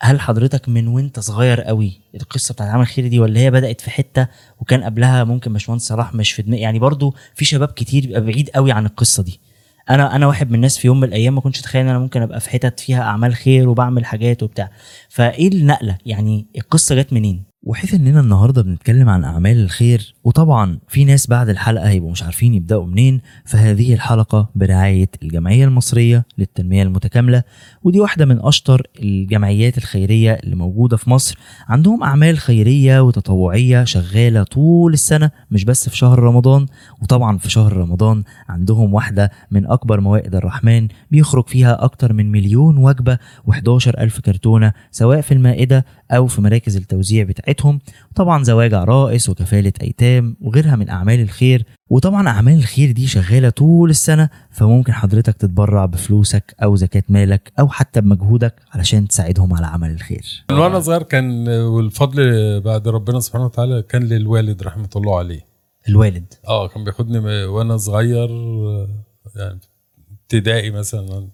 [0.03, 3.89] هل حضرتك من وانت صغير قوي القصة بتاعت عمل الخير دي ولا هي بدأت في
[3.91, 4.27] حتة
[4.59, 8.49] وكان قبلها ممكن باشمهندس صلاح مش في دماغي؟ يعني برضو في شباب كتير بيبقى بعيد
[8.49, 9.39] قوي عن القصة دي.
[9.89, 12.21] أنا أنا واحد من الناس في يوم من الأيام ما كنتش أتخيل إن أنا ممكن
[12.21, 14.71] أبقى في حتت فيها أعمال خير وبعمل حاجات وبتاع.
[15.09, 21.05] فإيه النقلة؟ يعني القصة جت منين؟ وحيث إننا النهارده بنتكلم عن أعمال الخير وطبعا في
[21.05, 27.43] ناس بعد الحلقة هيبقوا مش عارفين يبدأوا منين فهذه الحلقة برعاية الجمعية المصرية للتنمية المتكاملة
[27.83, 31.37] ودي واحدة من أشطر الجمعيات الخيرية اللي موجودة في مصر.
[31.67, 36.65] عندهم أعمال خيرية وتطوعية شغالة طول السنة مش بس في شهر رمضان.
[37.01, 42.77] وطبعا في شهر رمضان عندهم واحدة من أكبر موائد الرحمن بيخرج فيها أكتر من مليون
[42.77, 43.17] وجبة
[43.51, 47.79] و11 ألف كرتونة سواء في المائدة أو في مراكز التوزيع بتاعتهم.
[48.11, 51.65] وطبعا زواج عرائس وكفالة أيتام وغيرها من أعمال الخير.
[51.89, 57.69] وطبعا أعمال الخير دي شغالة طول السنة فممكن حضرتك تتبرع بفلوسك أو زكاة مالك أو
[57.69, 60.45] حتى بمجهودك علشان تساعدهم على عمل الخير.
[60.51, 65.45] من وأنا صغير كان والفضل بعد ربنا سبحانه وتعالى كان للوالد رحمة الله عليه.
[65.89, 66.33] الوالد.
[66.47, 68.29] آه كان بياخدني وأنا صغير
[69.35, 69.59] يعني
[70.23, 71.27] ابتدائي مثلا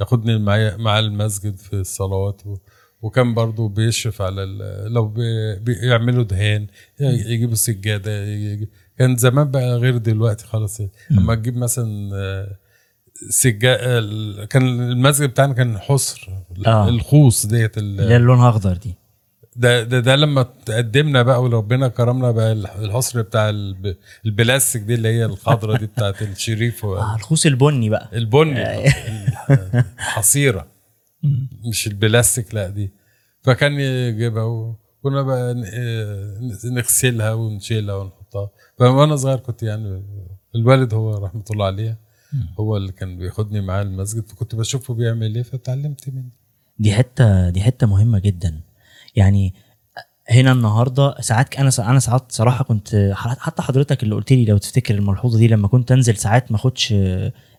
[0.00, 2.56] ياخدني معايا مع المسجد في الصلوات و...
[3.02, 4.44] وكان برضو بيشرف على.
[4.90, 5.56] لو بي...
[5.58, 6.66] بيعملوا دهان
[7.00, 8.68] يجيبوا سجادة يجي...
[8.98, 10.80] كان زمان بقى غير دلوقتي خلاص
[11.10, 12.56] اما تجيب مثلا آه،
[13.30, 16.28] سجا ال- كان المسجد بتاعنا كان حصر
[16.66, 16.88] آه.
[16.88, 18.00] الخوص ديت ال...
[18.00, 18.94] اللي هي لونها أخضر دي.
[19.56, 23.96] ده ده, ده لما تقدمنا بقى وربنا كرمنا بقى الح- الحصر بتاع الب...
[24.26, 26.96] البلاستيك دي اللي هي الخضرة دي بتاعت الشريف و...
[26.96, 28.10] آه الخوص البني بقى.
[28.12, 28.86] البني
[29.98, 30.66] الحصيرة.
[31.68, 32.90] مش البلاستيك لا دي.
[33.42, 35.54] فكان يجيبها وكنا بقى
[36.64, 38.50] نغسلها ونشيلها ونحطها.
[38.78, 40.02] فوانا صغير كنت يعني
[40.54, 41.98] الوالد هو رحمة الله عليه
[42.60, 46.30] هو اللي كان بياخدني معاه المسجد فكنت بشوفه بيعمل إيه فتعلمت منه.
[46.78, 48.60] دي حتة دي حتة مهمة جدا.
[49.16, 49.54] يعني
[50.30, 54.94] هنا النهارده ساعات أنا أنا ساعات صراحة كنت حتى حضرتك اللي قلت لي لو تفتكر
[54.94, 56.94] الملحوظة دي لما كنت أنزل ساعات ما أخدش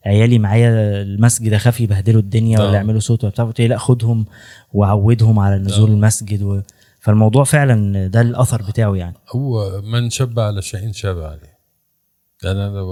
[0.08, 2.74] عيالي معايا المسجد أخاف يبهدلوا الدنيا ولا.
[2.74, 4.26] يعملوا صوت ولا بتاع قلت لي لا خدهم
[4.74, 5.92] وعودهم على نزول.
[5.92, 6.62] المسجد و...
[7.00, 11.58] فالموضوع فعلا ده الأثر بتاعه يعني هو من شب على شيء شاب عليه
[12.44, 12.86] يعني أنا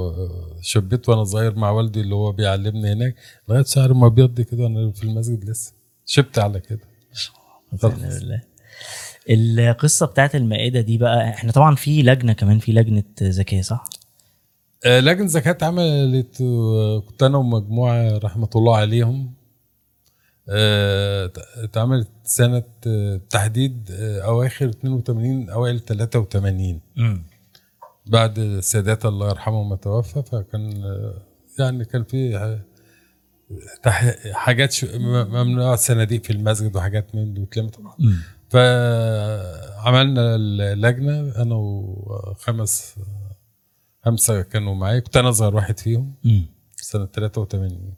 [0.62, 3.16] شبيت وأنا صغير مع والدي اللي هو بيعلمني هناك
[3.50, 5.74] لغاية شعري ما بيض كده وأنا في المسجد لسه
[6.06, 6.80] شبت على كده
[7.74, 8.42] بإذن الله.
[9.70, 13.84] القصة بتاعت المائدة دي بقى إحنا طبعا في لجنة كمان في لجنة زكاة صح؟
[14.86, 19.34] آه، لجنة زكاة عملت آه، كنت أنا ومجموعة رحمة الله عليهم.
[20.50, 27.24] آه، اتعملت سنة آه، تحديد أواخر 82 أوائل 83 امم
[28.06, 30.84] بعد السادات الله يرحمه ما توفى فكان
[31.60, 32.60] يعني كان في
[34.34, 37.76] حاجات م- ممنوع صناديق في المسجد وحاجات من دي واتلمت.
[38.50, 42.96] فعملنا اللجنه أنا وخمس
[44.06, 45.00] خمسة كانوا معايا.
[45.00, 46.14] كنت أنا أصغر واحد فيهم.
[46.24, 46.46] مم.
[46.76, 47.94] سنة 83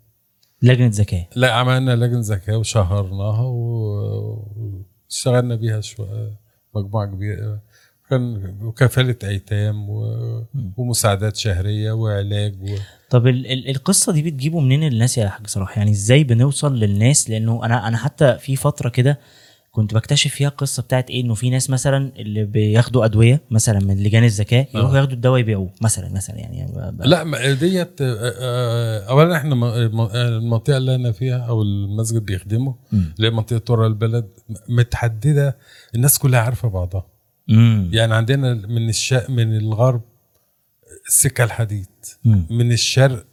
[0.62, 1.28] لجنة ذكاء.
[1.36, 6.40] لا عملنا لجنة زكاه وشهرناها واشتغلنا بيها شوية
[6.76, 7.62] مجموعة كبيرة.
[8.10, 10.04] كان وكفالة أيتام و...
[10.78, 12.76] ومساعدات شهرية وعلاج و...
[13.10, 17.30] طب ال ال القصة دي بتجيبوا منين الناس يا حاج صلاح؟ يعني إزاي بنوصل للناس؟
[17.30, 19.20] لأنه أنا أنا حتى في فترة كده
[19.78, 24.04] كنت بكتشف فيها القصة بتاعت إيه إنه في ناس مثلا اللي بياخدوا أدوية مثلا من
[24.04, 24.98] لجان الذكاء يروحوا آه.
[24.98, 29.56] ياخدوا الدواء يبيعوه مثلا مثلا يعني ب- لا ديت آه، آه، اولا إحنا
[30.16, 32.76] المنطقة اللي أنا فيها أو المسجد بيخدمه.
[32.94, 34.28] اللي هي منطقة ورا البلد
[34.70, 35.58] متحددة
[35.96, 37.06] الناس كلها عارفة بعضها
[37.48, 37.90] مم.
[37.94, 40.02] يعني عندنا من الشرق من الغرب
[41.08, 41.88] السكة الحديد
[42.26, 42.46] مم.
[42.50, 43.26] من الشرق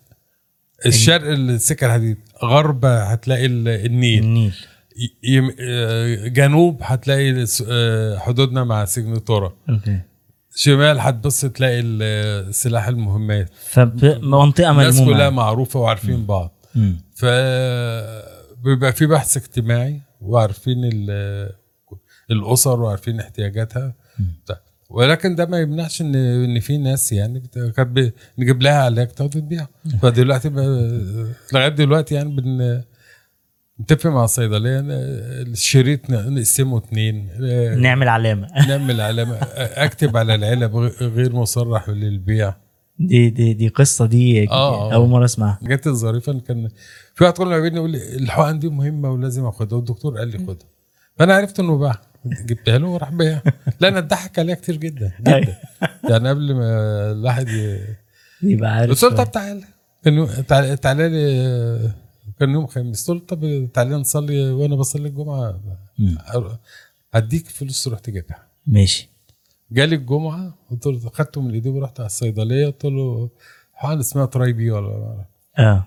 [0.87, 4.54] الشرق السكة الحديد غرب هتلاقي ال- النيل النيل
[6.28, 10.00] جنوب هتلاقي آه، حدودنا مع سجن طرة أوكي.
[10.57, 13.50] شمال هتبص تلاقي ال- سلاح المهمات.
[13.70, 16.54] فمنطقة الناس كلها ملمومه معروفة وعارفين بعض.
[16.74, 16.96] مم.
[17.14, 17.24] ف
[18.64, 21.50] بيبقى في بحث اجتماعي وعارفين ال-
[22.30, 23.94] الأسر وعارفين احتياجاتها.
[24.90, 27.42] ولكن ده ما يمنعش ان إن في ناس يعني
[27.76, 29.66] كانت نجيب لها علاج تقعد تبيع
[30.02, 30.48] فدلوقتي
[31.52, 32.83] لغاية دلوقتي يعني بن
[33.80, 37.28] نتفق مع الصيدليه الشريط نقسمه اتنين.
[37.42, 38.48] آه، نعمل علامة.
[38.68, 39.37] نعمل علامة.
[39.56, 42.54] أكتب على العلب غير مصرح للبيع.
[42.98, 44.52] دي دي دي قصة دي آه،
[44.90, 44.94] آه.
[44.94, 45.58] أول مرة أسمعها.
[45.87, 46.68] الظريفة إن كان
[47.14, 50.38] في واحد كل ما يقابلني يقول لي الحقن دي مهمة ولازم آخدها والدكتور قال لي
[50.38, 50.68] خدها.
[51.18, 52.00] فأنا عرفت إنه باع.
[52.46, 53.40] جبتها له وراح بيع
[53.80, 55.56] لا أنا اتضحك عليها كتير جدا جدا.
[56.10, 56.66] يعني قبل ما
[57.12, 57.48] الواحد.
[58.42, 59.64] يبقى عارف قلت له طب تعالى.
[60.48, 61.92] تعالى تعالى لي
[62.40, 63.10] كان يوم خميس.
[63.10, 65.60] قلت له طب تعالى نصلي وأنا بصلي الجمعة.
[67.14, 68.46] هديك فلوس تروح تجيبها.
[68.66, 69.08] ماشي.
[69.72, 72.66] جالي الجمعة قلت له خدته من ايديه ورحت على الصيدلية.
[72.66, 73.28] قلت له
[73.74, 75.24] حقن اسمها ترايبي ولا.
[75.58, 75.86] آه.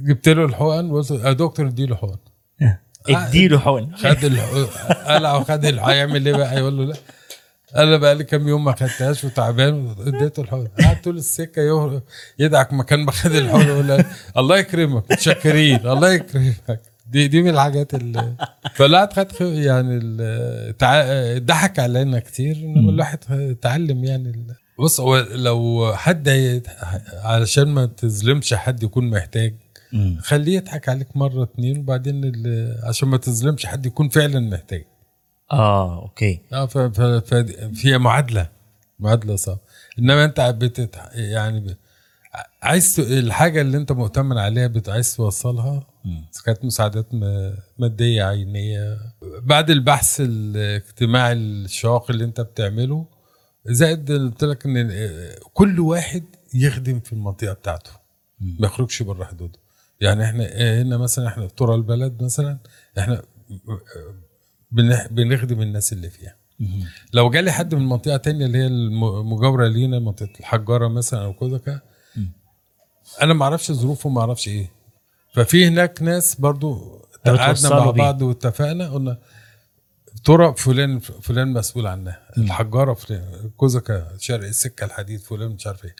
[0.00, 2.16] جبت له الحقن وقلت له يا دكتور اديله حقن.
[2.62, 2.78] آه.
[3.08, 3.94] اديله حقن.
[3.96, 4.24] خد
[5.08, 6.96] قلع وخد هيعمل إيه بقى؟ يقول له لا.
[7.76, 12.02] أنا بقى لي كام يوم ما خدتهاش وتعبان اديته الحقن قعد طول السكة يهر-
[12.38, 14.04] يدعك مكان ما خد يقول له
[14.36, 16.80] الله يكرمك متشكرين الله يكرمك.
[17.10, 18.34] دي دي من الحاجات اللي
[18.74, 19.98] فالواحد خد يعني
[21.38, 26.62] ضحك علينا كتير انما الواحد اتعلم يعني ال- بص هو لو حد هي-
[27.24, 29.54] علشان ما تظلمش حد يكون محتاج.
[30.22, 34.84] خليه يضحك عليك مرة اتنين وبعدين ال- عشان ما تظلمش حد يكون فعلا محتاج.
[35.52, 36.40] آه أوكي.
[36.52, 37.34] آه ف- ف- ف-
[37.82, 38.48] فهي معادلة.
[38.98, 39.60] معادلة صعبه
[39.98, 41.76] إنما أنت بتت يعني ب-
[42.62, 45.86] عايز الحاجة اللي أنت مؤتمن عليها بت- عايز توصلها.
[46.06, 47.06] إذا كانت مساعدات
[47.78, 48.98] مادية عينية
[49.42, 53.06] بعد البحث الاجتماعي الشاق اللي أنت بتعمله
[53.66, 54.90] زائد قلت لك إن
[55.54, 57.90] كل واحد يخدم في المنطقة بتاعته.
[58.40, 59.58] ما يخرجش بره حدوده.
[60.00, 60.44] يعني إحنا
[60.82, 62.58] هنا مثلا إحنا في طرى البلد مثلا
[62.98, 63.22] إحنا
[65.10, 66.36] بنخدم الناس اللي فيها.
[67.12, 71.80] لو جالي حد من منطقة تانية اللي هي المجاوره لينا منطقة الحجارة مثلا أو كذا
[73.22, 74.70] أنا ما أعرفش ظروفه ما أعرفش إيه
[75.34, 77.90] ففي هناك ناس برضو قعدنا مع.
[77.90, 79.18] بعض واتفقنا قلنا
[80.24, 85.94] طرق فلان فلان مسؤول عنها الحجارة فلان كوزكا شرق السكة الحديد فلان مش عارف إيه.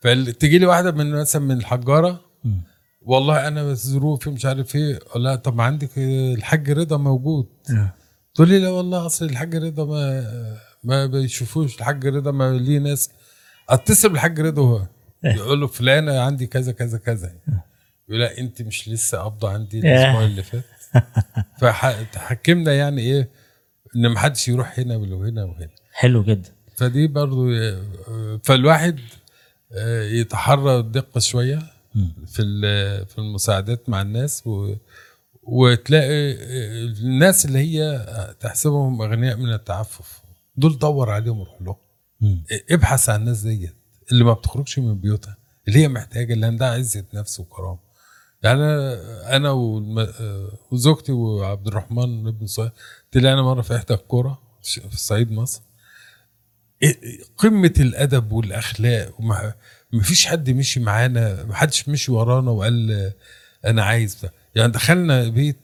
[0.00, 2.60] فتجي لي واحدة من مثلا من الحجارة مم.
[3.06, 4.98] والله أنا بس ظروفي مش عارف إيه.
[5.16, 7.46] لها طب ما عندك الحاج رضا موجود.
[7.70, 7.94] آه.
[8.34, 11.76] تقول لي لا والله أصل الحاج رضا ما ما بيشوفوش.
[11.76, 13.10] الحاج رضا ما ليه ناس.
[13.68, 14.86] أتصل بالحاج رضا هو.
[15.24, 17.32] يقول له فلانة عندي كذا كذا كذا.
[18.08, 20.64] يقول لا أنت مش لسه قابضة عندي الأسبوع اللي فات.
[21.60, 23.28] فحكمنا يعني إيه؟
[23.96, 25.68] إن ما حدش يروح هنا وهنا وهنا.
[25.92, 26.50] حلو جدا.
[26.76, 27.50] فدي برضو
[28.42, 29.00] فالواحد
[30.10, 31.75] يتحرى الدقة شوية.
[32.26, 32.42] في
[33.06, 34.74] في المساعدات مع الناس و
[35.42, 36.32] وتلاقي
[37.02, 38.04] الناس اللي هي
[38.40, 40.20] تحسبهم أغنياء من التعفف
[40.56, 41.76] دول دور عليهم وروح لهم.
[42.70, 43.74] ابحث عن الناس ديت
[44.12, 45.36] اللي ما بتخرجش من بيوتها
[45.68, 47.78] اللي هي محتاجة اللي عندها عزة نفس وكرامة.
[48.42, 48.62] يعني
[49.36, 49.50] أنا
[50.70, 52.72] وزوجتي وعبد الرحمن ابن صهيب
[53.12, 55.60] طلعنا مرة في احدى القرى في الصعيد مصر.
[56.84, 59.54] إيه- قمة الأدب والأخلاق وما
[59.96, 63.12] ما فيش حد مشي معانا ما حدش مشي ورانا وقال
[63.64, 64.32] أنا عايز ده.
[64.54, 65.56] يعني دخلنا بيت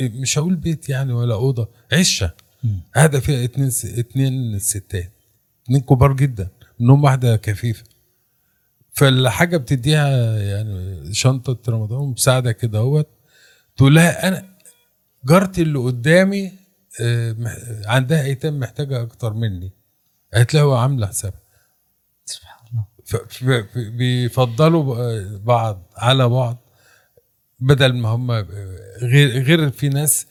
[0.00, 2.34] مش هقول بيت يعني ولا أوضة عشة.
[2.94, 3.84] هذا فيها اتنين س...
[3.84, 5.12] اتنين ستات
[5.64, 6.48] اتنين كبار جدا
[6.80, 7.84] منهم واحدة كفيفة.
[8.92, 13.08] فالحاجة بتديها يعني شنطة رمضان مساعدة كده أهوت.
[13.76, 14.48] تقول لها أنا
[15.24, 16.52] جارتي اللي قدامي
[17.00, 17.36] آه،
[17.86, 19.72] عندها أيتام محتاجة أكتر مني.
[20.34, 21.40] هتلاقوا عاملة حسابها
[22.24, 23.01] سبحان الله ف- ف- ف-
[23.74, 26.58] بيفضلوا بعض على بعض
[27.60, 28.30] بدل ما هم
[29.02, 30.26] غير غير في ناس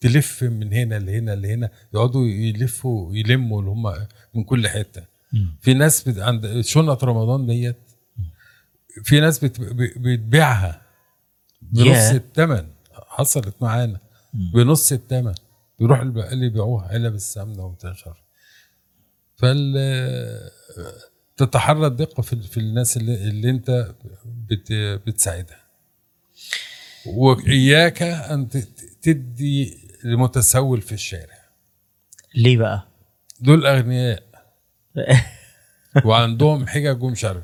[0.00, 5.04] تلف من هنا لهنا لهنا يقعدوا يلفوا يلموا اللي هم من كل حتة.
[5.60, 6.18] في ناس بت...
[6.18, 7.76] عند شنط رمضان ديت
[9.04, 9.60] في ناس بت...
[9.98, 10.82] بتبيعها
[11.62, 12.10] بنص.
[12.14, 14.00] الثمن حصلت معانا
[14.54, 15.34] بنص الثمن
[15.80, 18.22] يروح البقال يبيعوها علب السمنة وتنشر
[19.36, 19.74] فال
[21.36, 23.94] تتحرى الدقة في, في الناس اللي, اللي انت
[24.50, 24.72] بت...
[25.06, 25.60] بتساعدها
[27.06, 28.48] وإياك أن
[29.02, 31.38] تدي لمتسول في الشارع
[32.34, 32.88] ليه بقى؟
[33.40, 34.22] دول أغنياء
[36.04, 37.42] وعندهم حجج ومش عارف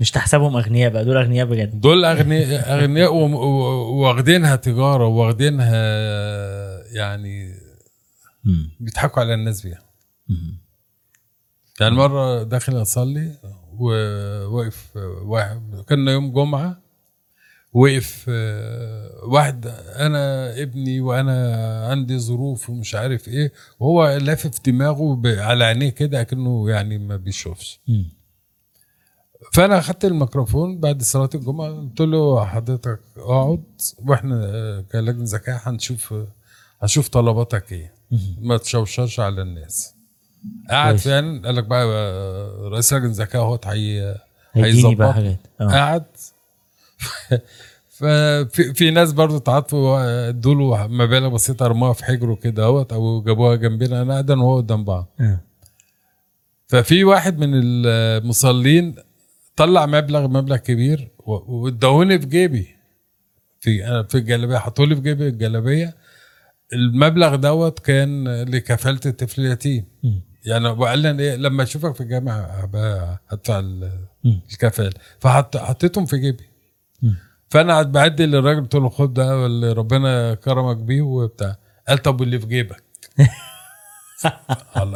[0.00, 5.76] مش تحسبهم أغنياء بقى دول أغنياء بجد دول أغنياء أغنياء واخدينها تجارة واخدينها
[6.86, 7.54] يعني.
[8.80, 9.82] بيضحكوا على الناس بيها.
[11.82, 13.32] يعني مرة داخل أصلي
[13.78, 16.82] وواقف واحد كان يوم جمعة
[17.72, 19.66] وقف آه، واحد
[19.96, 26.70] أنا ابني وأنا عندي ظروف ومش عارف إيه وهو لافف دماغه على عينيه كده اكنه
[26.70, 28.04] يعني ما بيشوفش مم.
[29.52, 33.64] فأنا أخدت الميكروفون بعد صلاة الجمعة قلت له حضرتك أقعد
[33.98, 36.14] وإحنا آه، كلجنه زكاة هنشوف
[36.82, 38.36] هنشوف طلباتك مم.
[38.40, 39.91] ما تشوشرش على الناس
[40.70, 41.04] كويس.
[41.08, 44.16] فعلا قال لك بقى آه، رئيس لجنه زكاة أهوت هي
[44.52, 45.14] هيديني بقى هيظبط.
[45.14, 45.38] حاجات.
[45.60, 45.64] آه.
[45.68, 46.04] قعد
[47.98, 53.22] ففي في ناس برضو تعاطفوا ادوا له مبالغ بسيطة رموها في حجره كده أهوت أو
[53.22, 54.02] جابوها جنبنا.
[54.02, 55.14] أنا قاعد أنا وهو قدام بعض.
[55.20, 55.40] آه.
[56.66, 58.94] ففي واحد من المصلين
[59.56, 62.66] طلع مبلغ مبلغ كبير و- واداهوني في جيبي.
[63.60, 65.94] في أنا في الجلابية حطوا لي في جيبي الجلابية.
[66.72, 69.84] المبلغ دوت كان لكفالة الطفل اليتيم.
[70.46, 72.40] يعني وقال إيه لما أشوفك في الجامعة
[73.30, 73.68] هدفع.
[74.24, 76.44] الكفاله فحطيتهم في جيبي.
[77.50, 81.56] فأنا قاعد بعدي للراجل قلت له خد ده اللي ربنا كرمك بيه وبتاع.
[81.88, 82.82] قال طب واللي في جيبك؟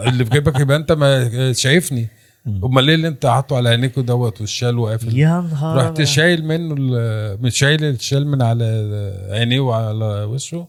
[0.08, 2.08] اللي في جيبك يبقى أنت ما شايفني.
[2.46, 6.02] أمال ليه اللي أنت حاطه على عينيك دوت والشال وقافل؟ يا نهار رحت.
[6.02, 6.74] شايل منه
[7.40, 8.64] مش شايل الشال من على
[9.30, 10.68] عينيه وعلى وشه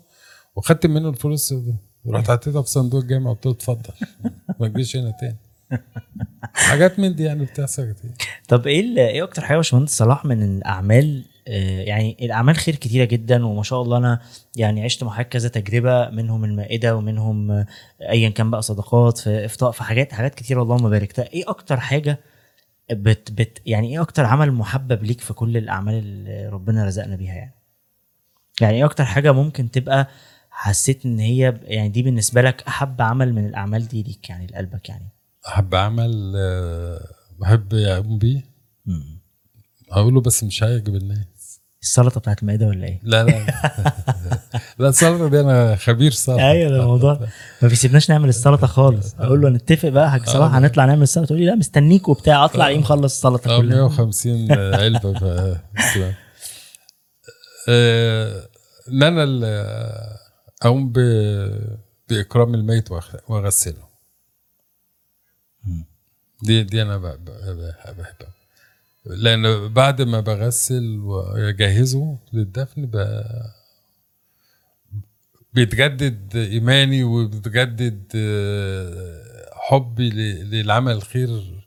[0.55, 1.53] وخدت منه الفلوس.
[2.09, 3.93] رحت حطيتها في صندوق الجامع وقلت له اتفضل.
[4.59, 5.37] ما تجيش هنا تاني.
[6.53, 8.11] حاجات من دي يعني بتحصل كتير.
[8.47, 13.05] طب إيه إيه أكتر حاجة يا باشمهندس صلاح من الأعمال آه، يعني الأعمال خير كتيرة
[13.05, 14.19] جدا وما شاء الله أنا
[14.55, 17.65] يعني عشت مع كذا تجربة منهم المائدة ومنهم
[18.01, 22.19] ايا كان بقى صدقات في إفطاء في حاجات حاجات كتيرة اللهم بارك إيه أكتر حاجة
[22.91, 27.33] بت بت يعني إيه أكتر عمل محبب ليك في كل الأعمال اللي ربنا رزقنا بيها
[27.33, 27.53] يعني؟
[28.61, 30.07] يعني إيه أكتر حاجة ممكن تبقى
[30.59, 34.89] حسيت إن هي يعني دي بالنسبة لك أحب عمل من الأعمال دي ليك يعني لقلبك
[34.89, 35.09] يعني؟
[35.47, 37.07] أحب اعمل آه،
[37.39, 38.41] بحب اقوم بيه.
[39.91, 41.61] اقوله بس مش هيعجب الناس.
[41.81, 43.45] السلطة بتاعت المائده ولا إيه؟ لا لا.
[44.79, 46.49] لا السلطة دي أنا خبير سلطة.
[46.49, 47.27] أيوه ده الموضوع.
[47.61, 49.15] ما بيسيبناش نعمل السلطة خالص.
[49.19, 51.25] أقول له نتفق بقى حاج صلاح هنطلع نعمل السلطة.
[51.25, 52.45] تقول لي لا مستنيك وبتاع.
[52.45, 53.75] أطلع إيه مخلص السلطة آه كلها.
[53.77, 55.23] 150 علبة ف-.
[57.69, 58.47] آه،
[58.91, 59.25] ان أنا
[60.61, 61.77] اقوم ب-
[62.09, 62.91] بإكرام الميت
[63.27, 63.87] واغسله
[66.43, 68.33] دي دي ب- بحبها.
[69.05, 73.23] لأن بعد ما بغسل وأجهزه للدفن ب...
[75.53, 78.11] بيتجدد إيماني وبيتجدد
[79.53, 80.09] حبي
[80.43, 81.63] للعمل الخير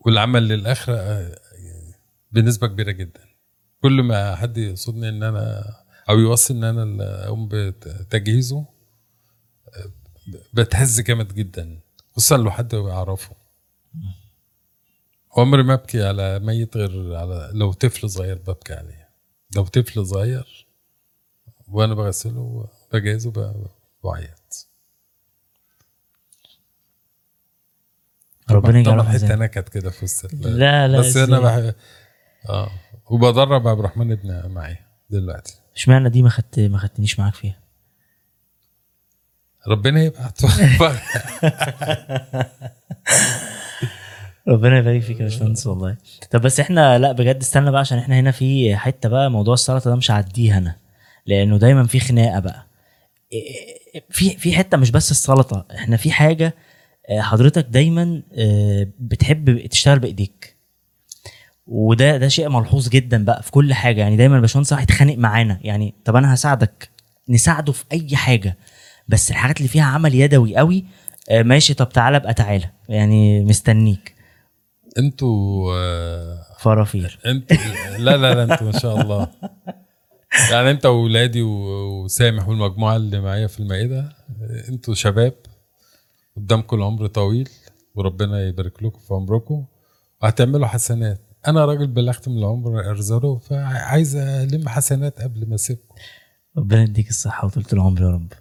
[0.00, 1.38] والعمل للآخرة آه،
[2.32, 3.20] بنسبة كبيرة جدا.
[3.82, 5.64] كل ما حد يقصدني إن أنا
[6.10, 8.66] أو يوصي ان أنا اللي اقوم بتجهيزه
[10.54, 11.80] بتهز جامد جدا
[12.16, 13.36] خصوصا لو حد يعرفه.
[15.36, 19.08] عمري ما ابكي على ميت غير على لو طفل صغير ببكي عليه.
[19.56, 20.66] لو طفل صغير
[21.68, 23.30] وأنا بغسله بجهزه
[24.04, 24.68] بعيط.
[28.50, 31.74] ربنا يجعله حتة نكت كده في وسط لا لا بس أنا؟ بحب
[32.48, 32.70] آه.
[33.10, 35.60] وبدرب عبد الرحمن ابني معايا دلوقتي.
[35.78, 37.56] اشمعنى دي ما خدت ما خدتنيش معاك فيها؟
[39.68, 40.40] ربنا يبعت
[44.48, 45.96] ربنا يبارك فيك يا باشمهندس والله.
[46.30, 49.90] طب بس إحنا لا بجد استنى بقى عشان إحنا هنا في حتة بقى موضوع السلطه
[49.90, 50.76] ده مش هعديه أنا
[51.26, 52.66] لأنه دايما في خناقة بقى.
[53.34, 56.54] إيه- في في حتة مش بس السلطه إحنا في حاجة
[57.10, 60.56] آه، حضرتك دايما آه، بتحب تشتغل بإيديك.
[61.68, 64.00] وده ده شيء ملحوظ جدا بقى في كل حاجة.
[64.00, 65.58] يعني دايما الباشمهندس راح يتخانق معانا.
[65.62, 66.90] يعني طب أنا هساعدك
[67.28, 68.58] نساعده في أي حاجة.
[69.08, 70.84] بس الحاجات اللي فيها عمل يدوي قوي
[71.30, 71.74] آه، ماشي.
[71.74, 72.70] طب تعالى ابقى تعالى.
[72.88, 74.14] يعني مستنيك.
[74.98, 77.18] أنتوا آه، فرافير.
[77.26, 77.56] أنتوا
[77.98, 79.28] لا لا لا أنتوا ما شاء الله.
[80.50, 84.12] يعني انت واولادي وسامح والمجموعة اللي معايا في المائدة
[84.68, 85.34] أنتوا شباب
[86.36, 87.48] قدامكم العمر طويل
[87.94, 89.64] وربنا يبارك لكم في عمركم.
[90.22, 91.20] وهتعملوا حسنات.
[91.46, 95.94] أنا راجل بلغت من العمر ارزاقه فعايز ألم حسنات قبل ما أسيبكم.
[96.58, 98.32] ربنا يديك الصحة وطولة العمر يا رب.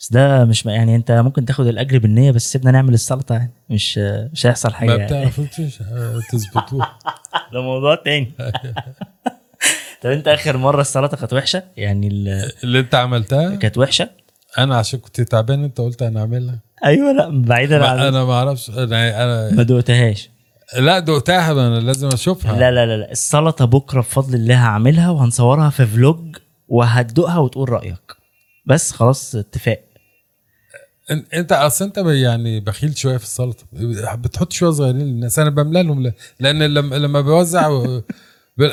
[0.00, 3.50] بس ده مش يعني أنت ممكن تاخد الأجر بالنية بس سيبنا نعمل السلطة يعني.
[3.70, 3.98] مش
[4.32, 5.06] مش هيحصل حاجة ما يعني.
[5.06, 5.78] بتعرفوش
[6.30, 6.98] تظبطوها
[7.52, 8.32] ده موضوع تاني.
[10.02, 14.10] طب أنت آخر مرة السلطة كانت وحشة؟ يعني ال- اللي أنت عملتها؟ كانت وحشة؟
[14.58, 16.58] أنا عشان كنت تعبان أنت قلت أنا أعملها.
[16.84, 18.70] أيوه لا بعيدا عن أنا ما أعرفش.
[18.70, 20.30] أنا أنا ما دقتهاش.
[20.78, 22.58] لا دقتها أنا لازم أشوفها.
[22.58, 23.10] لا لا لا لا.
[23.12, 26.36] السلطة بكرة بفضل الله هعملها وهنصورها في فلوج
[26.68, 28.16] وهتدوقها وتقول رأيك.
[28.66, 29.84] بس خلاص اتفاق.
[31.34, 33.64] أنت أصل أنت يعني بخيل شوية في السلطة.
[34.14, 35.38] بتحط شوية صغيرين للناس.
[35.38, 37.70] أنا بملى لهم ل- لأن لما لما بوزع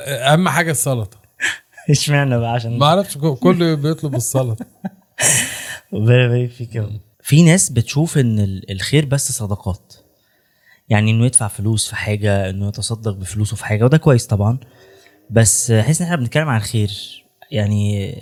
[0.07, 1.17] أهم حاجة السلطة.
[1.89, 4.65] اشمعنى بقى؟ عشان ما أعرفش كله بيطلب السلطة.
[5.93, 6.83] ربنا يبارك فيك.
[7.23, 9.88] في ناس بتشوف إن ال- الخير بس صدقات.
[10.89, 14.57] يعني إنه يدفع فلوس في حاجة إنه يتصدق بفلوسه في حاجة وده كويس طبعا.
[15.29, 17.23] بس حاسس إن إحنا بنتكلم عن الخير.
[17.51, 18.15] يعني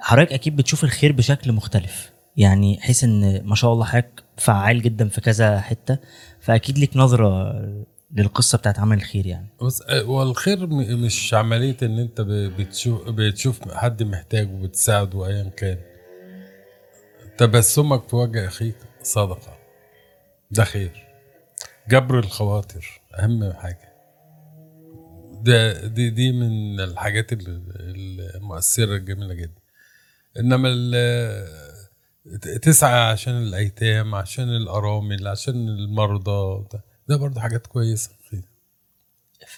[0.00, 2.12] حضرتك أكيد بتشوف الخير بشكل مختلف.
[2.36, 5.98] يعني حيث إن ما شاء الله حضرتك فعال جدا في كذا حتة.
[6.40, 7.52] فأكيد ليك نظرة
[8.16, 9.46] للقصة بتاعت عمل الخير يعني.
[9.62, 15.78] بس آه، والخير مش عملية إن أنت بتشوف بتشوف حد محتاج وبتساعده ايا كان.
[17.38, 19.58] تبسمك في وجه أخيك صدقة.
[20.50, 21.01] ده خير.
[21.88, 23.92] جبر الخواطر أهم حاجة.
[25.42, 29.60] ده دي دي من الحاجات ال- المؤثرة الجميلة جدا.
[30.38, 30.68] إنما
[32.62, 38.10] تسعى عشان الأيتام عشان الأرامل عشان المرضى ده, ده برضه حاجات كويسة.
[38.30, 38.42] خير.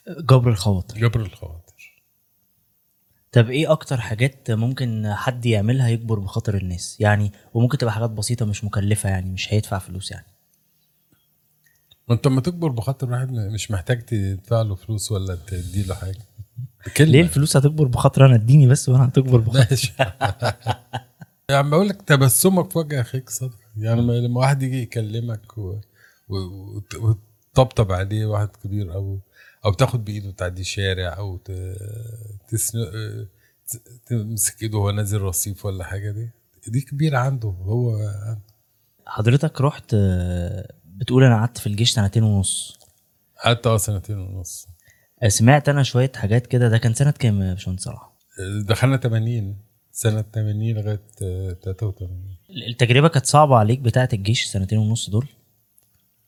[0.08, 0.98] جبر الخواطر.
[0.98, 1.74] جبر الخواطر.
[3.32, 8.46] طب إيه أكتر حاجات ممكن حد يعملها يجبر بخاطر الناس؟ يعني وممكن تبقى حاجات بسيطة
[8.46, 10.26] مش مكلفة يعني مش هيدفع فلوس يعني.
[12.09, 16.18] ما انت لما تكبر بخاطر واحد مش محتاج تدفع له فلوس ولا تدي له حاجة.
[16.86, 17.11] بكلمة.
[17.12, 19.66] ليه الفلوس هتكبر بخاطر أنا؟ اديني بس وأنا هتكبر بخاطر.
[19.70, 19.92] ماشي.
[21.50, 25.76] يعني بقول لك تبسمك في وجه اخيك صدق يعني لما- واحد يجي يكلمك و...
[26.28, 26.36] و...
[26.36, 29.18] وت- وتطبطب عليه واحد كبير أو
[29.64, 31.50] أو تاخد بإيده تعدي شارع أو ت...
[32.48, 32.78] تسن...
[34.07, 36.30] تمسك إيده وهو نازل رصيف ولا حاجة دي
[36.68, 37.98] دي كبيرة عنده هو
[39.07, 39.96] حضرتك رحت
[40.95, 42.78] بتقول أنا قعدت في الجيش سنتين ونص.
[43.45, 44.66] قعدت آه سنتين ونص.
[45.22, 46.68] آه، سمعت أنا شوية حاجات كده.
[46.68, 48.12] ده كان سنة كام يا باشمهندس صلاح؟
[48.66, 49.57] دخلنا 80
[49.92, 52.36] سنة 80 لغاية آه، 83
[52.68, 55.26] التجربة كانت صعبة عليك بتاعة الجيش السنتين ونص دول؟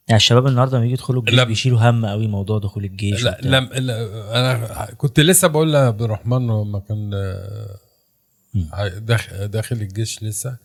[0.09, 1.45] يعني الشباب النهارده لما يجي يدخلوا الجيش لا.
[1.45, 3.39] بيشيلوا هم قوي موضوع دخول الجيش لا.
[3.43, 10.57] لم لا أنا كنت لسه بقول لعبد الرحمن لما كان آه، داخل داخل الجيش لسه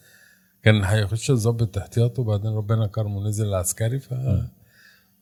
[0.63, 3.99] كان هيخش الضابط احتياطي وبعدين ربنا كرمه نزل العسكري.
[3.99, 4.13] ف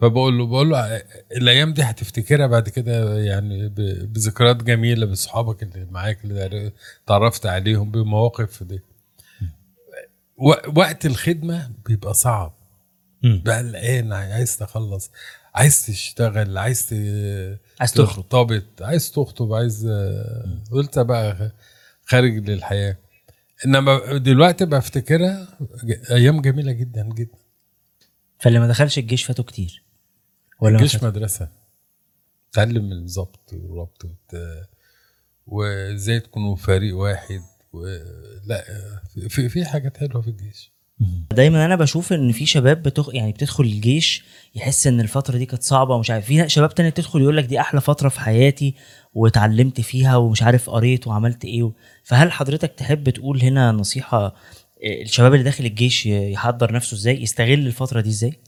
[0.01, 1.01] فبقول له بقول له
[1.37, 3.69] الأيام دي هتفتكرها بعد كده يعني
[4.05, 6.71] بذكريات جميلة باصحابك اللي معاك اللي
[7.07, 8.81] تعرفت عليهم بمواقف دي.
[10.75, 12.53] وقت الخدمة بيبقى صعب.
[13.23, 15.11] بقى قلقان عايز تخلص
[15.55, 16.93] عايز تشتغل عايز ت...
[17.79, 19.87] عايز ترتبط عايز تخطب عايز
[20.71, 21.51] قلت بقى
[22.05, 22.97] خارج للحياة.
[23.65, 25.57] إنما دلوقتي بفتكرها
[26.11, 27.37] أيام جميلة جدا جدا.
[28.39, 29.83] فاللي ما دخلش الجيش فاتوا كتير.
[30.59, 31.49] ولا ما الجيش فاتوا؟ مدرسة.
[32.51, 34.05] تعلم الضبط والربط
[35.47, 37.41] وإزاي تكونوا فريق واحد
[37.73, 37.85] و...
[38.45, 38.65] لا
[39.29, 40.71] في في حاجات حلوة في الجيش.
[41.31, 43.09] دايما أنا بشوف إن في شباب بتخ...
[43.13, 44.23] يعني بتدخل الجيش
[44.55, 47.59] يحس إن الفترة دي كانت صعبة ومش عارف في شباب تاني تدخل يقول لك دي
[47.59, 48.75] أحلى فترة في حياتي
[49.13, 51.71] واتعلمت فيها ومش عارف قريت وعملت إيه و...
[52.03, 54.35] فهل حضرتك تحب تقول هنا نصيحة
[54.83, 58.39] إيه، الشباب اللي داخل الجيش يحضر نفسه إزاي يستغل الفترة دي إزاي؟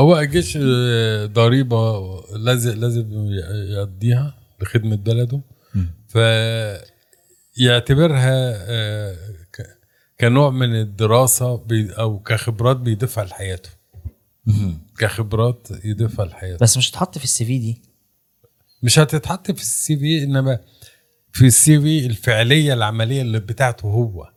[0.00, 2.00] هو الجيش آه، ضريبة
[2.36, 3.28] لازم لازم
[3.68, 5.40] يقضيها لخدمة بلده.
[6.08, 6.18] ف
[7.56, 9.16] يعتبرها آه،
[10.20, 13.70] كنوع من الدراسة بي- أو كخبرات بيضيفها لحياته.
[14.98, 16.58] كخبرات يضيفها لحياته.
[16.62, 17.82] بس مش هتحط في ال CV دي؟
[18.82, 20.58] مش هتتحط في ال CV إنما
[21.32, 24.30] في ال CV الفعلية العملية اللي بتاعته هو.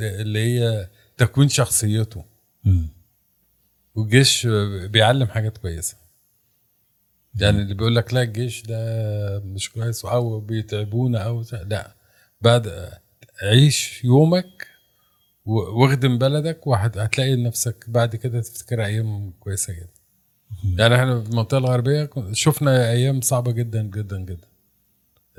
[0.00, 2.24] اللي هي تكوين شخصيته.
[3.94, 4.46] والجيش
[4.90, 5.96] بيعلم حاجات كويسة.
[7.34, 8.78] يعني اللي بيقول لك لا الجيش ده
[9.44, 11.94] مش كويس أو بيتعبونا أو لا.
[12.40, 12.92] بعد
[13.42, 14.66] عيش يومك
[15.44, 19.88] واخدم بلدك وهتلاقي نفسك بعد كده تفتكر أيام كويسة جدا.
[20.78, 24.48] يعني إحنا في المنطقة الغربية شفنا أيام صعبة جدا جدا جدا.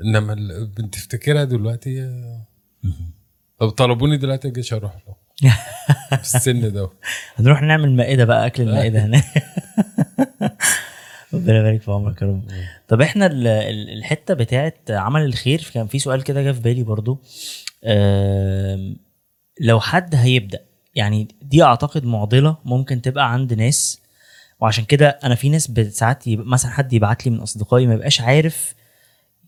[0.04, 0.34] إنما
[0.78, 2.46] بتفتكرها دلوقتي آه،
[3.60, 5.14] لو طلبوني دلوقتي الجيش هروح له
[6.16, 6.90] في السن ده.
[7.36, 9.24] هنروح نعمل مائدة بقى أكل المائدة هناك
[11.34, 12.42] ربنا يبارك في عمرك يا رب.
[12.88, 16.82] طب إحنا ال- ال- الحتة بتاعت عمل الخير كان في سؤال كده جه في بالي
[16.82, 17.20] برضو.
[19.60, 20.58] لو حد هيبدأ
[20.94, 24.00] يعني دي أعتقد معضلة ممكن تبقى عند ناس
[24.60, 28.74] وعشان كده أنا في ناس ساعات مثلا حد يبعت لي من أصدقائي ما يبقاش عارف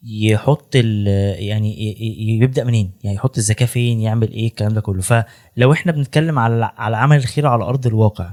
[0.03, 1.95] يحط يعني
[2.43, 5.01] يبدأ منين يعني يحط الزكاة فين يعمل إيه الكلام ده كله.
[5.03, 8.33] فلو إحنا بنتكلم على على عمل الخير على أرض الواقع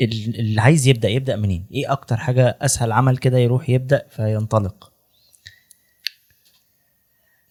[0.00, 4.92] ال- اللي عايز يبدأ يبدأ منين؟ إيه أكتر حاجة أسهل عمل كده يروح يبدأ فينطلق؟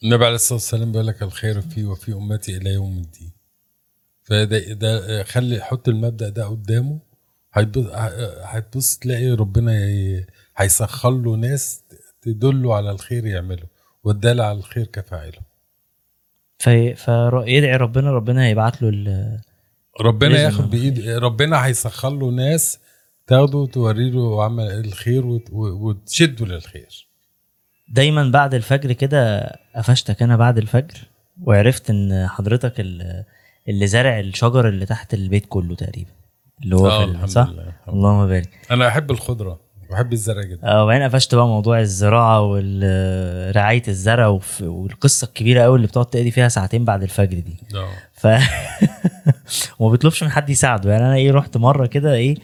[0.04, 3.32] النبي عليه الصلاة والسلام بيقول لك الخير في وفي أمتي إلى يوم الدين.
[4.24, 7.00] فده ده خلي حط المبدأ ده قدامه
[8.44, 9.72] هتبص تلاقي ربنا
[10.58, 11.84] هيسخر له ناس
[12.22, 13.64] تدله على الخير يعمله
[14.04, 15.40] والدال على الخير كفاعله.
[16.60, 19.40] في فيدعي ربنا ربنا هيبعت له ال-
[20.02, 22.80] ربنا ياخد بايد ربنا هيسخر له ناس
[23.28, 27.09] تاخده توري له عمل الخير وت- وتشده للخير.
[27.90, 30.98] دايما بعد الفجر كده قفشتك أنا بعد الفجر
[31.44, 33.24] وعرفت إن حضرتك ال-
[33.68, 36.10] اللي زارع الشجر اللي تحت البيت كله تقريبا
[36.64, 38.50] اللي هو آه، في الحمد صح؟ لله، اللهم بارك.
[38.72, 39.60] أنا أحب الخضرة
[39.92, 40.68] بحب الزرع جدا.
[40.68, 46.48] آه وبعدين قفشت بقى موضوع الزراعة ورعايه الزرع والقصة الكبيرة قوي اللي بتقعد تقضي فيها
[46.48, 47.58] ساعتين بعد الفجر دي.
[47.76, 47.90] آه.
[48.14, 48.28] ف
[49.80, 50.92] وما بيطلبش من حد يساعده.
[50.92, 52.36] يعني أنا إيه رحت مرة كده إيه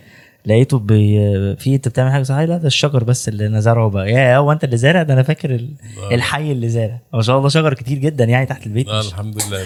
[0.47, 1.17] لقيته بي...
[1.55, 4.11] في انت بتعمل حاجة صح؟ لا ده الشجر بس اللي أنا زارعه بقى.
[4.11, 5.73] يا هو انت اللي زارع؟ ده أنا فاكر ال...
[6.11, 6.15] آه.
[6.15, 6.99] الحي اللي زارع.
[7.13, 8.87] ما شاء الله شجر كتير جدا يعني تحت البيت.
[8.87, 9.01] آه.
[9.01, 9.65] الحمد لله.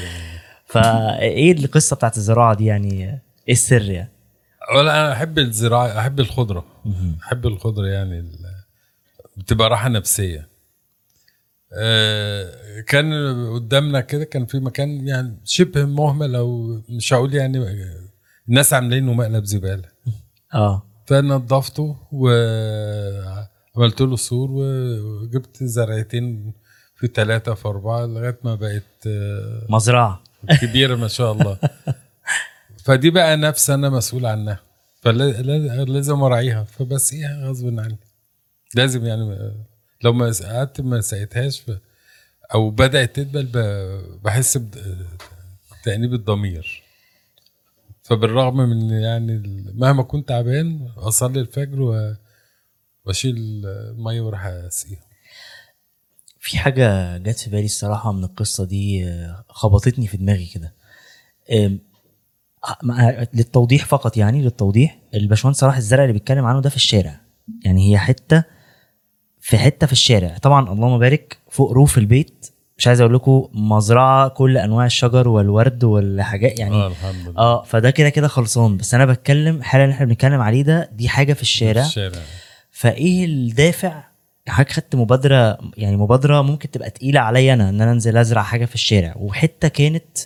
[0.66, 3.04] فايه القصة بتاعت الزراعة دي يعني؟
[3.48, 4.10] إيه السر يعني؟
[4.76, 6.66] ولا أنا أحب الزراعة أحب الخضرة.
[7.24, 8.36] أحب الخضرة يعني ال-
[9.38, 10.50] بتبقى راحة نفسية.
[11.78, 12.52] آه،
[12.88, 13.14] كان
[13.54, 17.66] قدامنا كده كان في مكان يعني شبه مهمل أو مش هقول يعني
[18.50, 19.84] الناس عاملينه مقلب زباله
[20.54, 20.86] آه.
[21.08, 26.54] فنضفته وعملت له سور وجبت زرعتين
[26.96, 30.24] في ثلاثة في أربعة لغاية ما بقت آه، مزرعة.
[30.62, 31.58] كبيرة ما شاء الله.
[32.84, 34.60] فدي بقى نفس أنا مسؤول عنها.
[35.02, 36.64] فلازم أراعيها.
[36.64, 37.98] فبسقيها غصب عني.
[38.76, 39.54] لازم يعني
[40.04, 41.64] لو ما قعدت ما سقيتهاش
[42.54, 43.50] أو بدأت تدبل
[44.24, 44.58] بحس
[45.82, 46.79] بتأنيب الضمير.
[48.10, 49.44] فبالرغم من يعني
[49.76, 52.16] مهما كنت تعبان أصلي الفجر و-
[53.06, 53.36] وأشيل
[53.66, 55.00] المية وأروح أسقيها.
[56.40, 59.06] في حاجة جت في بالي الصراحة من القصة دي
[59.50, 60.74] خبطتني في دماغي كده.
[63.34, 67.22] للتوضيح فقط يعني للتوضيح الباشمهندس صلاح الزرع اللي بيتكلم عنه ده في الشارع.
[67.66, 68.44] يعني هي حتة
[69.40, 70.38] في حتة في الشارع.
[70.38, 75.84] طبعا اللهم بارك فوق روف البيت مش عايز أقول لكم مزرعة كل انواع الشجر والورد
[75.84, 77.38] والحاجات يعني آه الحمد لله.
[77.38, 78.78] آه فده كده كده خلصان.
[78.78, 81.82] بس أنا بتكلم حالا اللي إحنا بنتكلم عليه ده دي حاجة في الشارع.
[81.86, 82.20] الشارع.
[82.72, 84.04] فايه الدافع؟
[84.48, 88.66] حضرتك خدت مبادرة يعني مبادرة ممكن تبقى تقيلة عليا أنا ان أنا انزل ازرع حاجة
[88.66, 89.14] في الشارع.
[89.18, 90.18] وحتة كانت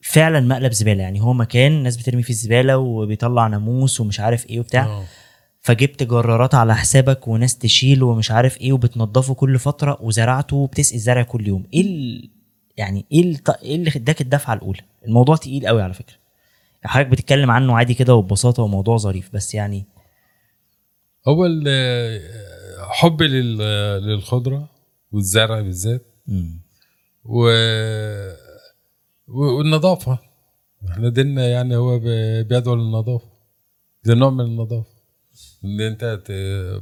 [0.00, 4.60] فعلا مقلب زبالة يعني هو مكان الناس بترمي فيه الزبالة وبيطلع ناموس ومش عارف إيه
[4.60, 4.84] وبتاع.
[4.84, 5.04] آه.
[5.60, 11.22] فجبت جرارات على حسابك وناس تشيل ومش عارف إيه وبتنضفه كل فترة وزرعته وبتسقي الزرع
[11.22, 11.66] كل يوم.
[11.74, 12.30] إيه ال...
[12.76, 13.38] يعني إيه ال...
[13.62, 16.14] إيه اللي اداك الدفعة الأولى؟ الموضوع تقيل قوي على فكرة.
[16.84, 19.86] حضرتك بتتكلم عنه عادي كده وببساطة وموضوع ظريف بس يعني
[21.28, 21.44] هو
[22.90, 24.68] حبي لل- للخضرة
[25.12, 26.06] والزرع بالذات.
[27.24, 27.48] و...
[29.28, 30.18] و- والنظافة.
[30.90, 33.28] إحنا ديننا يعني هو ب- بيدعو للنظافة
[34.04, 34.89] ده نوع من النظافة.
[35.64, 36.22] إن أنت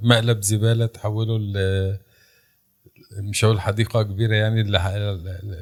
[0.03, 1.99] مقلب زبالة تحوله ل
[3.19, 4.63] مش هقول حديقة كبيرة يعني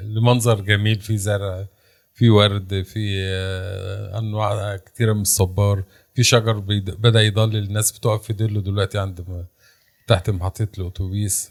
[0.03, 1.65] لمنظر جميل فيه زرع
[2.13, 5.83] في ورد في آه، أنواع كتيرة من الصبار
[6.15, 6.59] في شجر
[6.99, 9.45] بدأ يضلل الناس بتقف في ظله دلوقتي عند
[10.07, 11.49] تحت محطة الأتوبيس.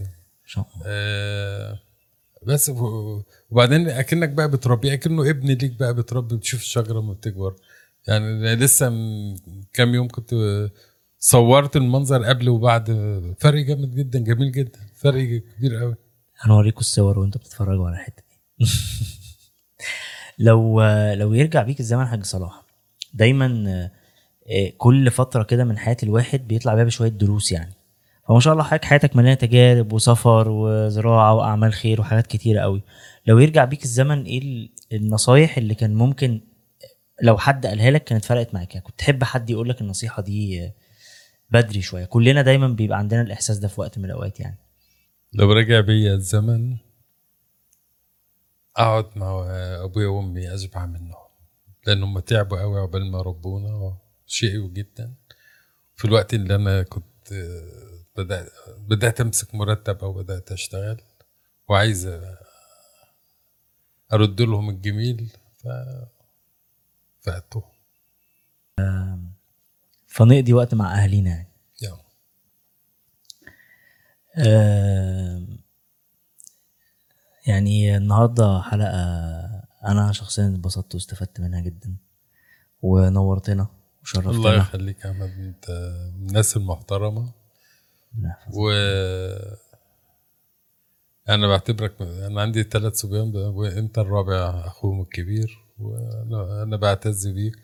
[0.87, 1.79] آه،
[2.47, 2.73] بس
[3.51, 7.55] وبعدين أكنك بقى بتربيه أكنه ابن ليك بقى بتربي بتشوف الشجرة لما بتكبر.
[8.09, 9.37] يعني لسه من
[9.73, 10.35] كام يوم كنت
[11.31, 12.87] صورت المنظر قبل وبعد.
[13.41, 15.23] فرق جامد جدا جميل جدا فرق
[15.59, 15.95] كبير قوي.
[16.41, 18.23] هنوريكم الصور وانتوا بتتفرجوا على الحتة
[18.59, 18.67] دي.
[20.47, 22.63] لو لو يرجع بيك الزمن حاج صلاح
[23.15, 23.65] دايما
[24.51, 27.73] آه، كل فترة كده من حياة الواحد بيطلع بيها بشوية دروس يعني.
[28.29, 32.83] فما شاء الله حضرتك حياتك مليانة تجارب وسفر وزراعة وأعمال خير وحاجات كتيرة قوي.
[33.27, 36.41] لو يرجع بيك الزمن إيه ال- النصايح اللي كان ممكن
[37.23, 40.65] لو حد قالها لك كانت فرقت معاك؟ يعني كنت تحب حد يقول لك النصيحة دي
[40.65, 40.73] آه،
[41.51, 42.05] بدري شوية.
[42.05, 44.59] كلنا دايما بيبقى عندنا الإحساس ده في وقت من الأوقات يعني.
[45.33, 46.77] لو رجع بيا الزمن
[48.77, 49.47] أقعد مع
[49.85, 51.27] أبويا وأمي اشبع منهم
[51.87, 55.15] لأن هم تعبوا قوي عقبال ما ربونا شقيوا جدا.
[55.97, 57.33] في الوقت اللي أنا كنت
[58.17, 61.01] بدات بدأت أمسك مرتب أو بدأت أشتغل
[61.69, 62.21] وعايز
[64.13, 65.69] أرد لهم الجميل ف
[67.21, 67.65] فاتوه
[70.17, 71.49] فنقضي وقت مع أهالينا يعني.
[74.37, 75.67] يعني
[77.47, 78.89] يعني النهارده حلقة
[79.85, 81.97] أنا شخصيا اتبسطت واستفدت منها جدا
[82.83, 83.71] ونورتنا الله
[84.03, 85.71] وشرفتنا يخليك يا أحمد أنت
[86.17, 87.33] من الناس المحترمة.
[88.53, 88.71] و
[91.29, 97.57] أنا بعتبرك أنا عندي ثلاث صبيان وأنت الرابع أخوهم الكبير وأنا أنا بعتز بيك.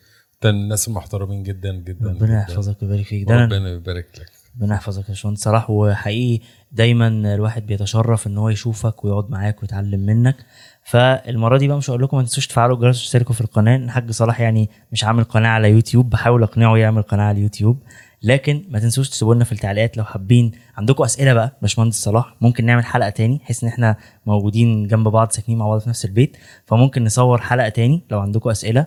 [0.51, 2.41] الناس المحترمين جدا جدا ربنا.
[2.41, 3.29] يحفظك ويبارك فيك.
[3.29, 4.31] ده ربنا يبارك لك.
[4.57, 10.01] ربنا يحفظك يا باشمهندس صلاح وحقيقي دايما الواحد بيتشرف إن هو يشوفك ويقعد معاك ويتعلم
[10.01, 10.37] منك.
[10.85, 13.77] فالمرة دي بقى مش هقول لكم ما تنسوش تفعلوا الجرس وتشتركوا في القناة.
[13.77, 17.79] الحاج صلاح يعني مش عامل قناة على يوتيوب بحاول أقنعه يعمل قناة على اليوتيوب.
[18.23, 20.53] لكن ما تنسوش تسيبوا لنا في التعليقات لو حابين.
[20.77, 25.31] عندكم أسئلة بقى باشمهندس صلاح ممكن نعمل حلقة تاني بحيث إن إحنا موجودين جنب بعض
[25.31, 26.37] ساكنين مع بعض في نفس البيت.
[26.67, 28.87] فممكن نصور حلقة تاني لو عندكم أسئلة.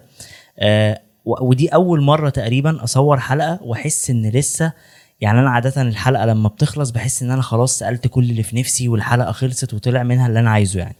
[0.60, 4.74] آه ودي أول مرة تقريبا أصور حلقة وأحس إن لسه
[5.22, 8.88] يعني أنا عاده الحلقة لما بتخلص بحس إن أنا خلاص سألت كل اللي في نفسي
[8.88, 10.96] والحلقة خلصت وطلع منها اللي أنا عايزه يعني.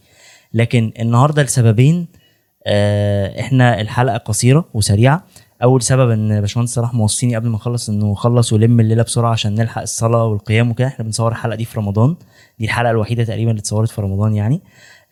[0.54, 2.06] لكن النهارده لسببين
[2.66, 5.24] آه إحنا الحلقة قصيرة وسريعة.
[5.62, 9.54] أول سبب إن باشمهندس صلاح موصيني قبل ما أخلص إنه خلص ولم الليلة بسرعة عشان
[9.54, 10.86] نلحق الصلاة والقيام وكده.
[10.86, 12.16] إحنا بنصور الحلقة دي في رمضان.
[12.58, 14.60] دي الحلقة الوحيدة تقريبا اللي اتصورت في رمضان يعني.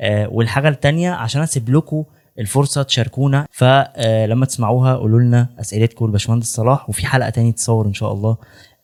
[0.00, 2.04] آه والحاجة التانية عشان أسيب لكم
[2.38, 3.46] الفرصة تشاركونا.
[3.50, 6.88] فلما تسمعوها قولوا لنا أسئلتكم لباشمهندس صلاح.
[6.88, 8.36] وفي حلقة تاني تصور إن شاء الله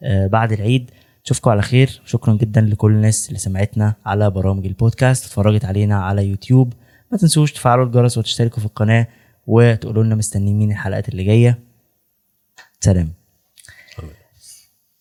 [0.03, 0.91] آه بعد العيد.
[1.25, 2.03] اشوفكم على خير.
[2.05, 5.25] شكرا جدا لكل الناس اللي سمعتنا على برامج البودكاست.
[5.25, 6.73] اتفرجت علينا على يوتيوب.
[7.13, 9.07] ما تنسوش تفعلوا الجرس وتشتركوا في القناة
[9.47, 11.59] وتقولوا لنا مستنيين مين الحلقات اللي جاية.
[12.81, 13.13] سلام.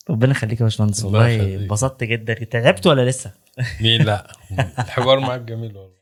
[0.10, 1.06] ربنا يخليك يا باشمهندس.
[1.06, 1.56] الله والله.
[1.56, 2.34] اتبسطت جدا.
[2.34, 3.32] تعبت ولا لسه؟
[3.82, 4.32] مين؟ لا.
[4.80, 5.99] الحوار معاك جميل والله.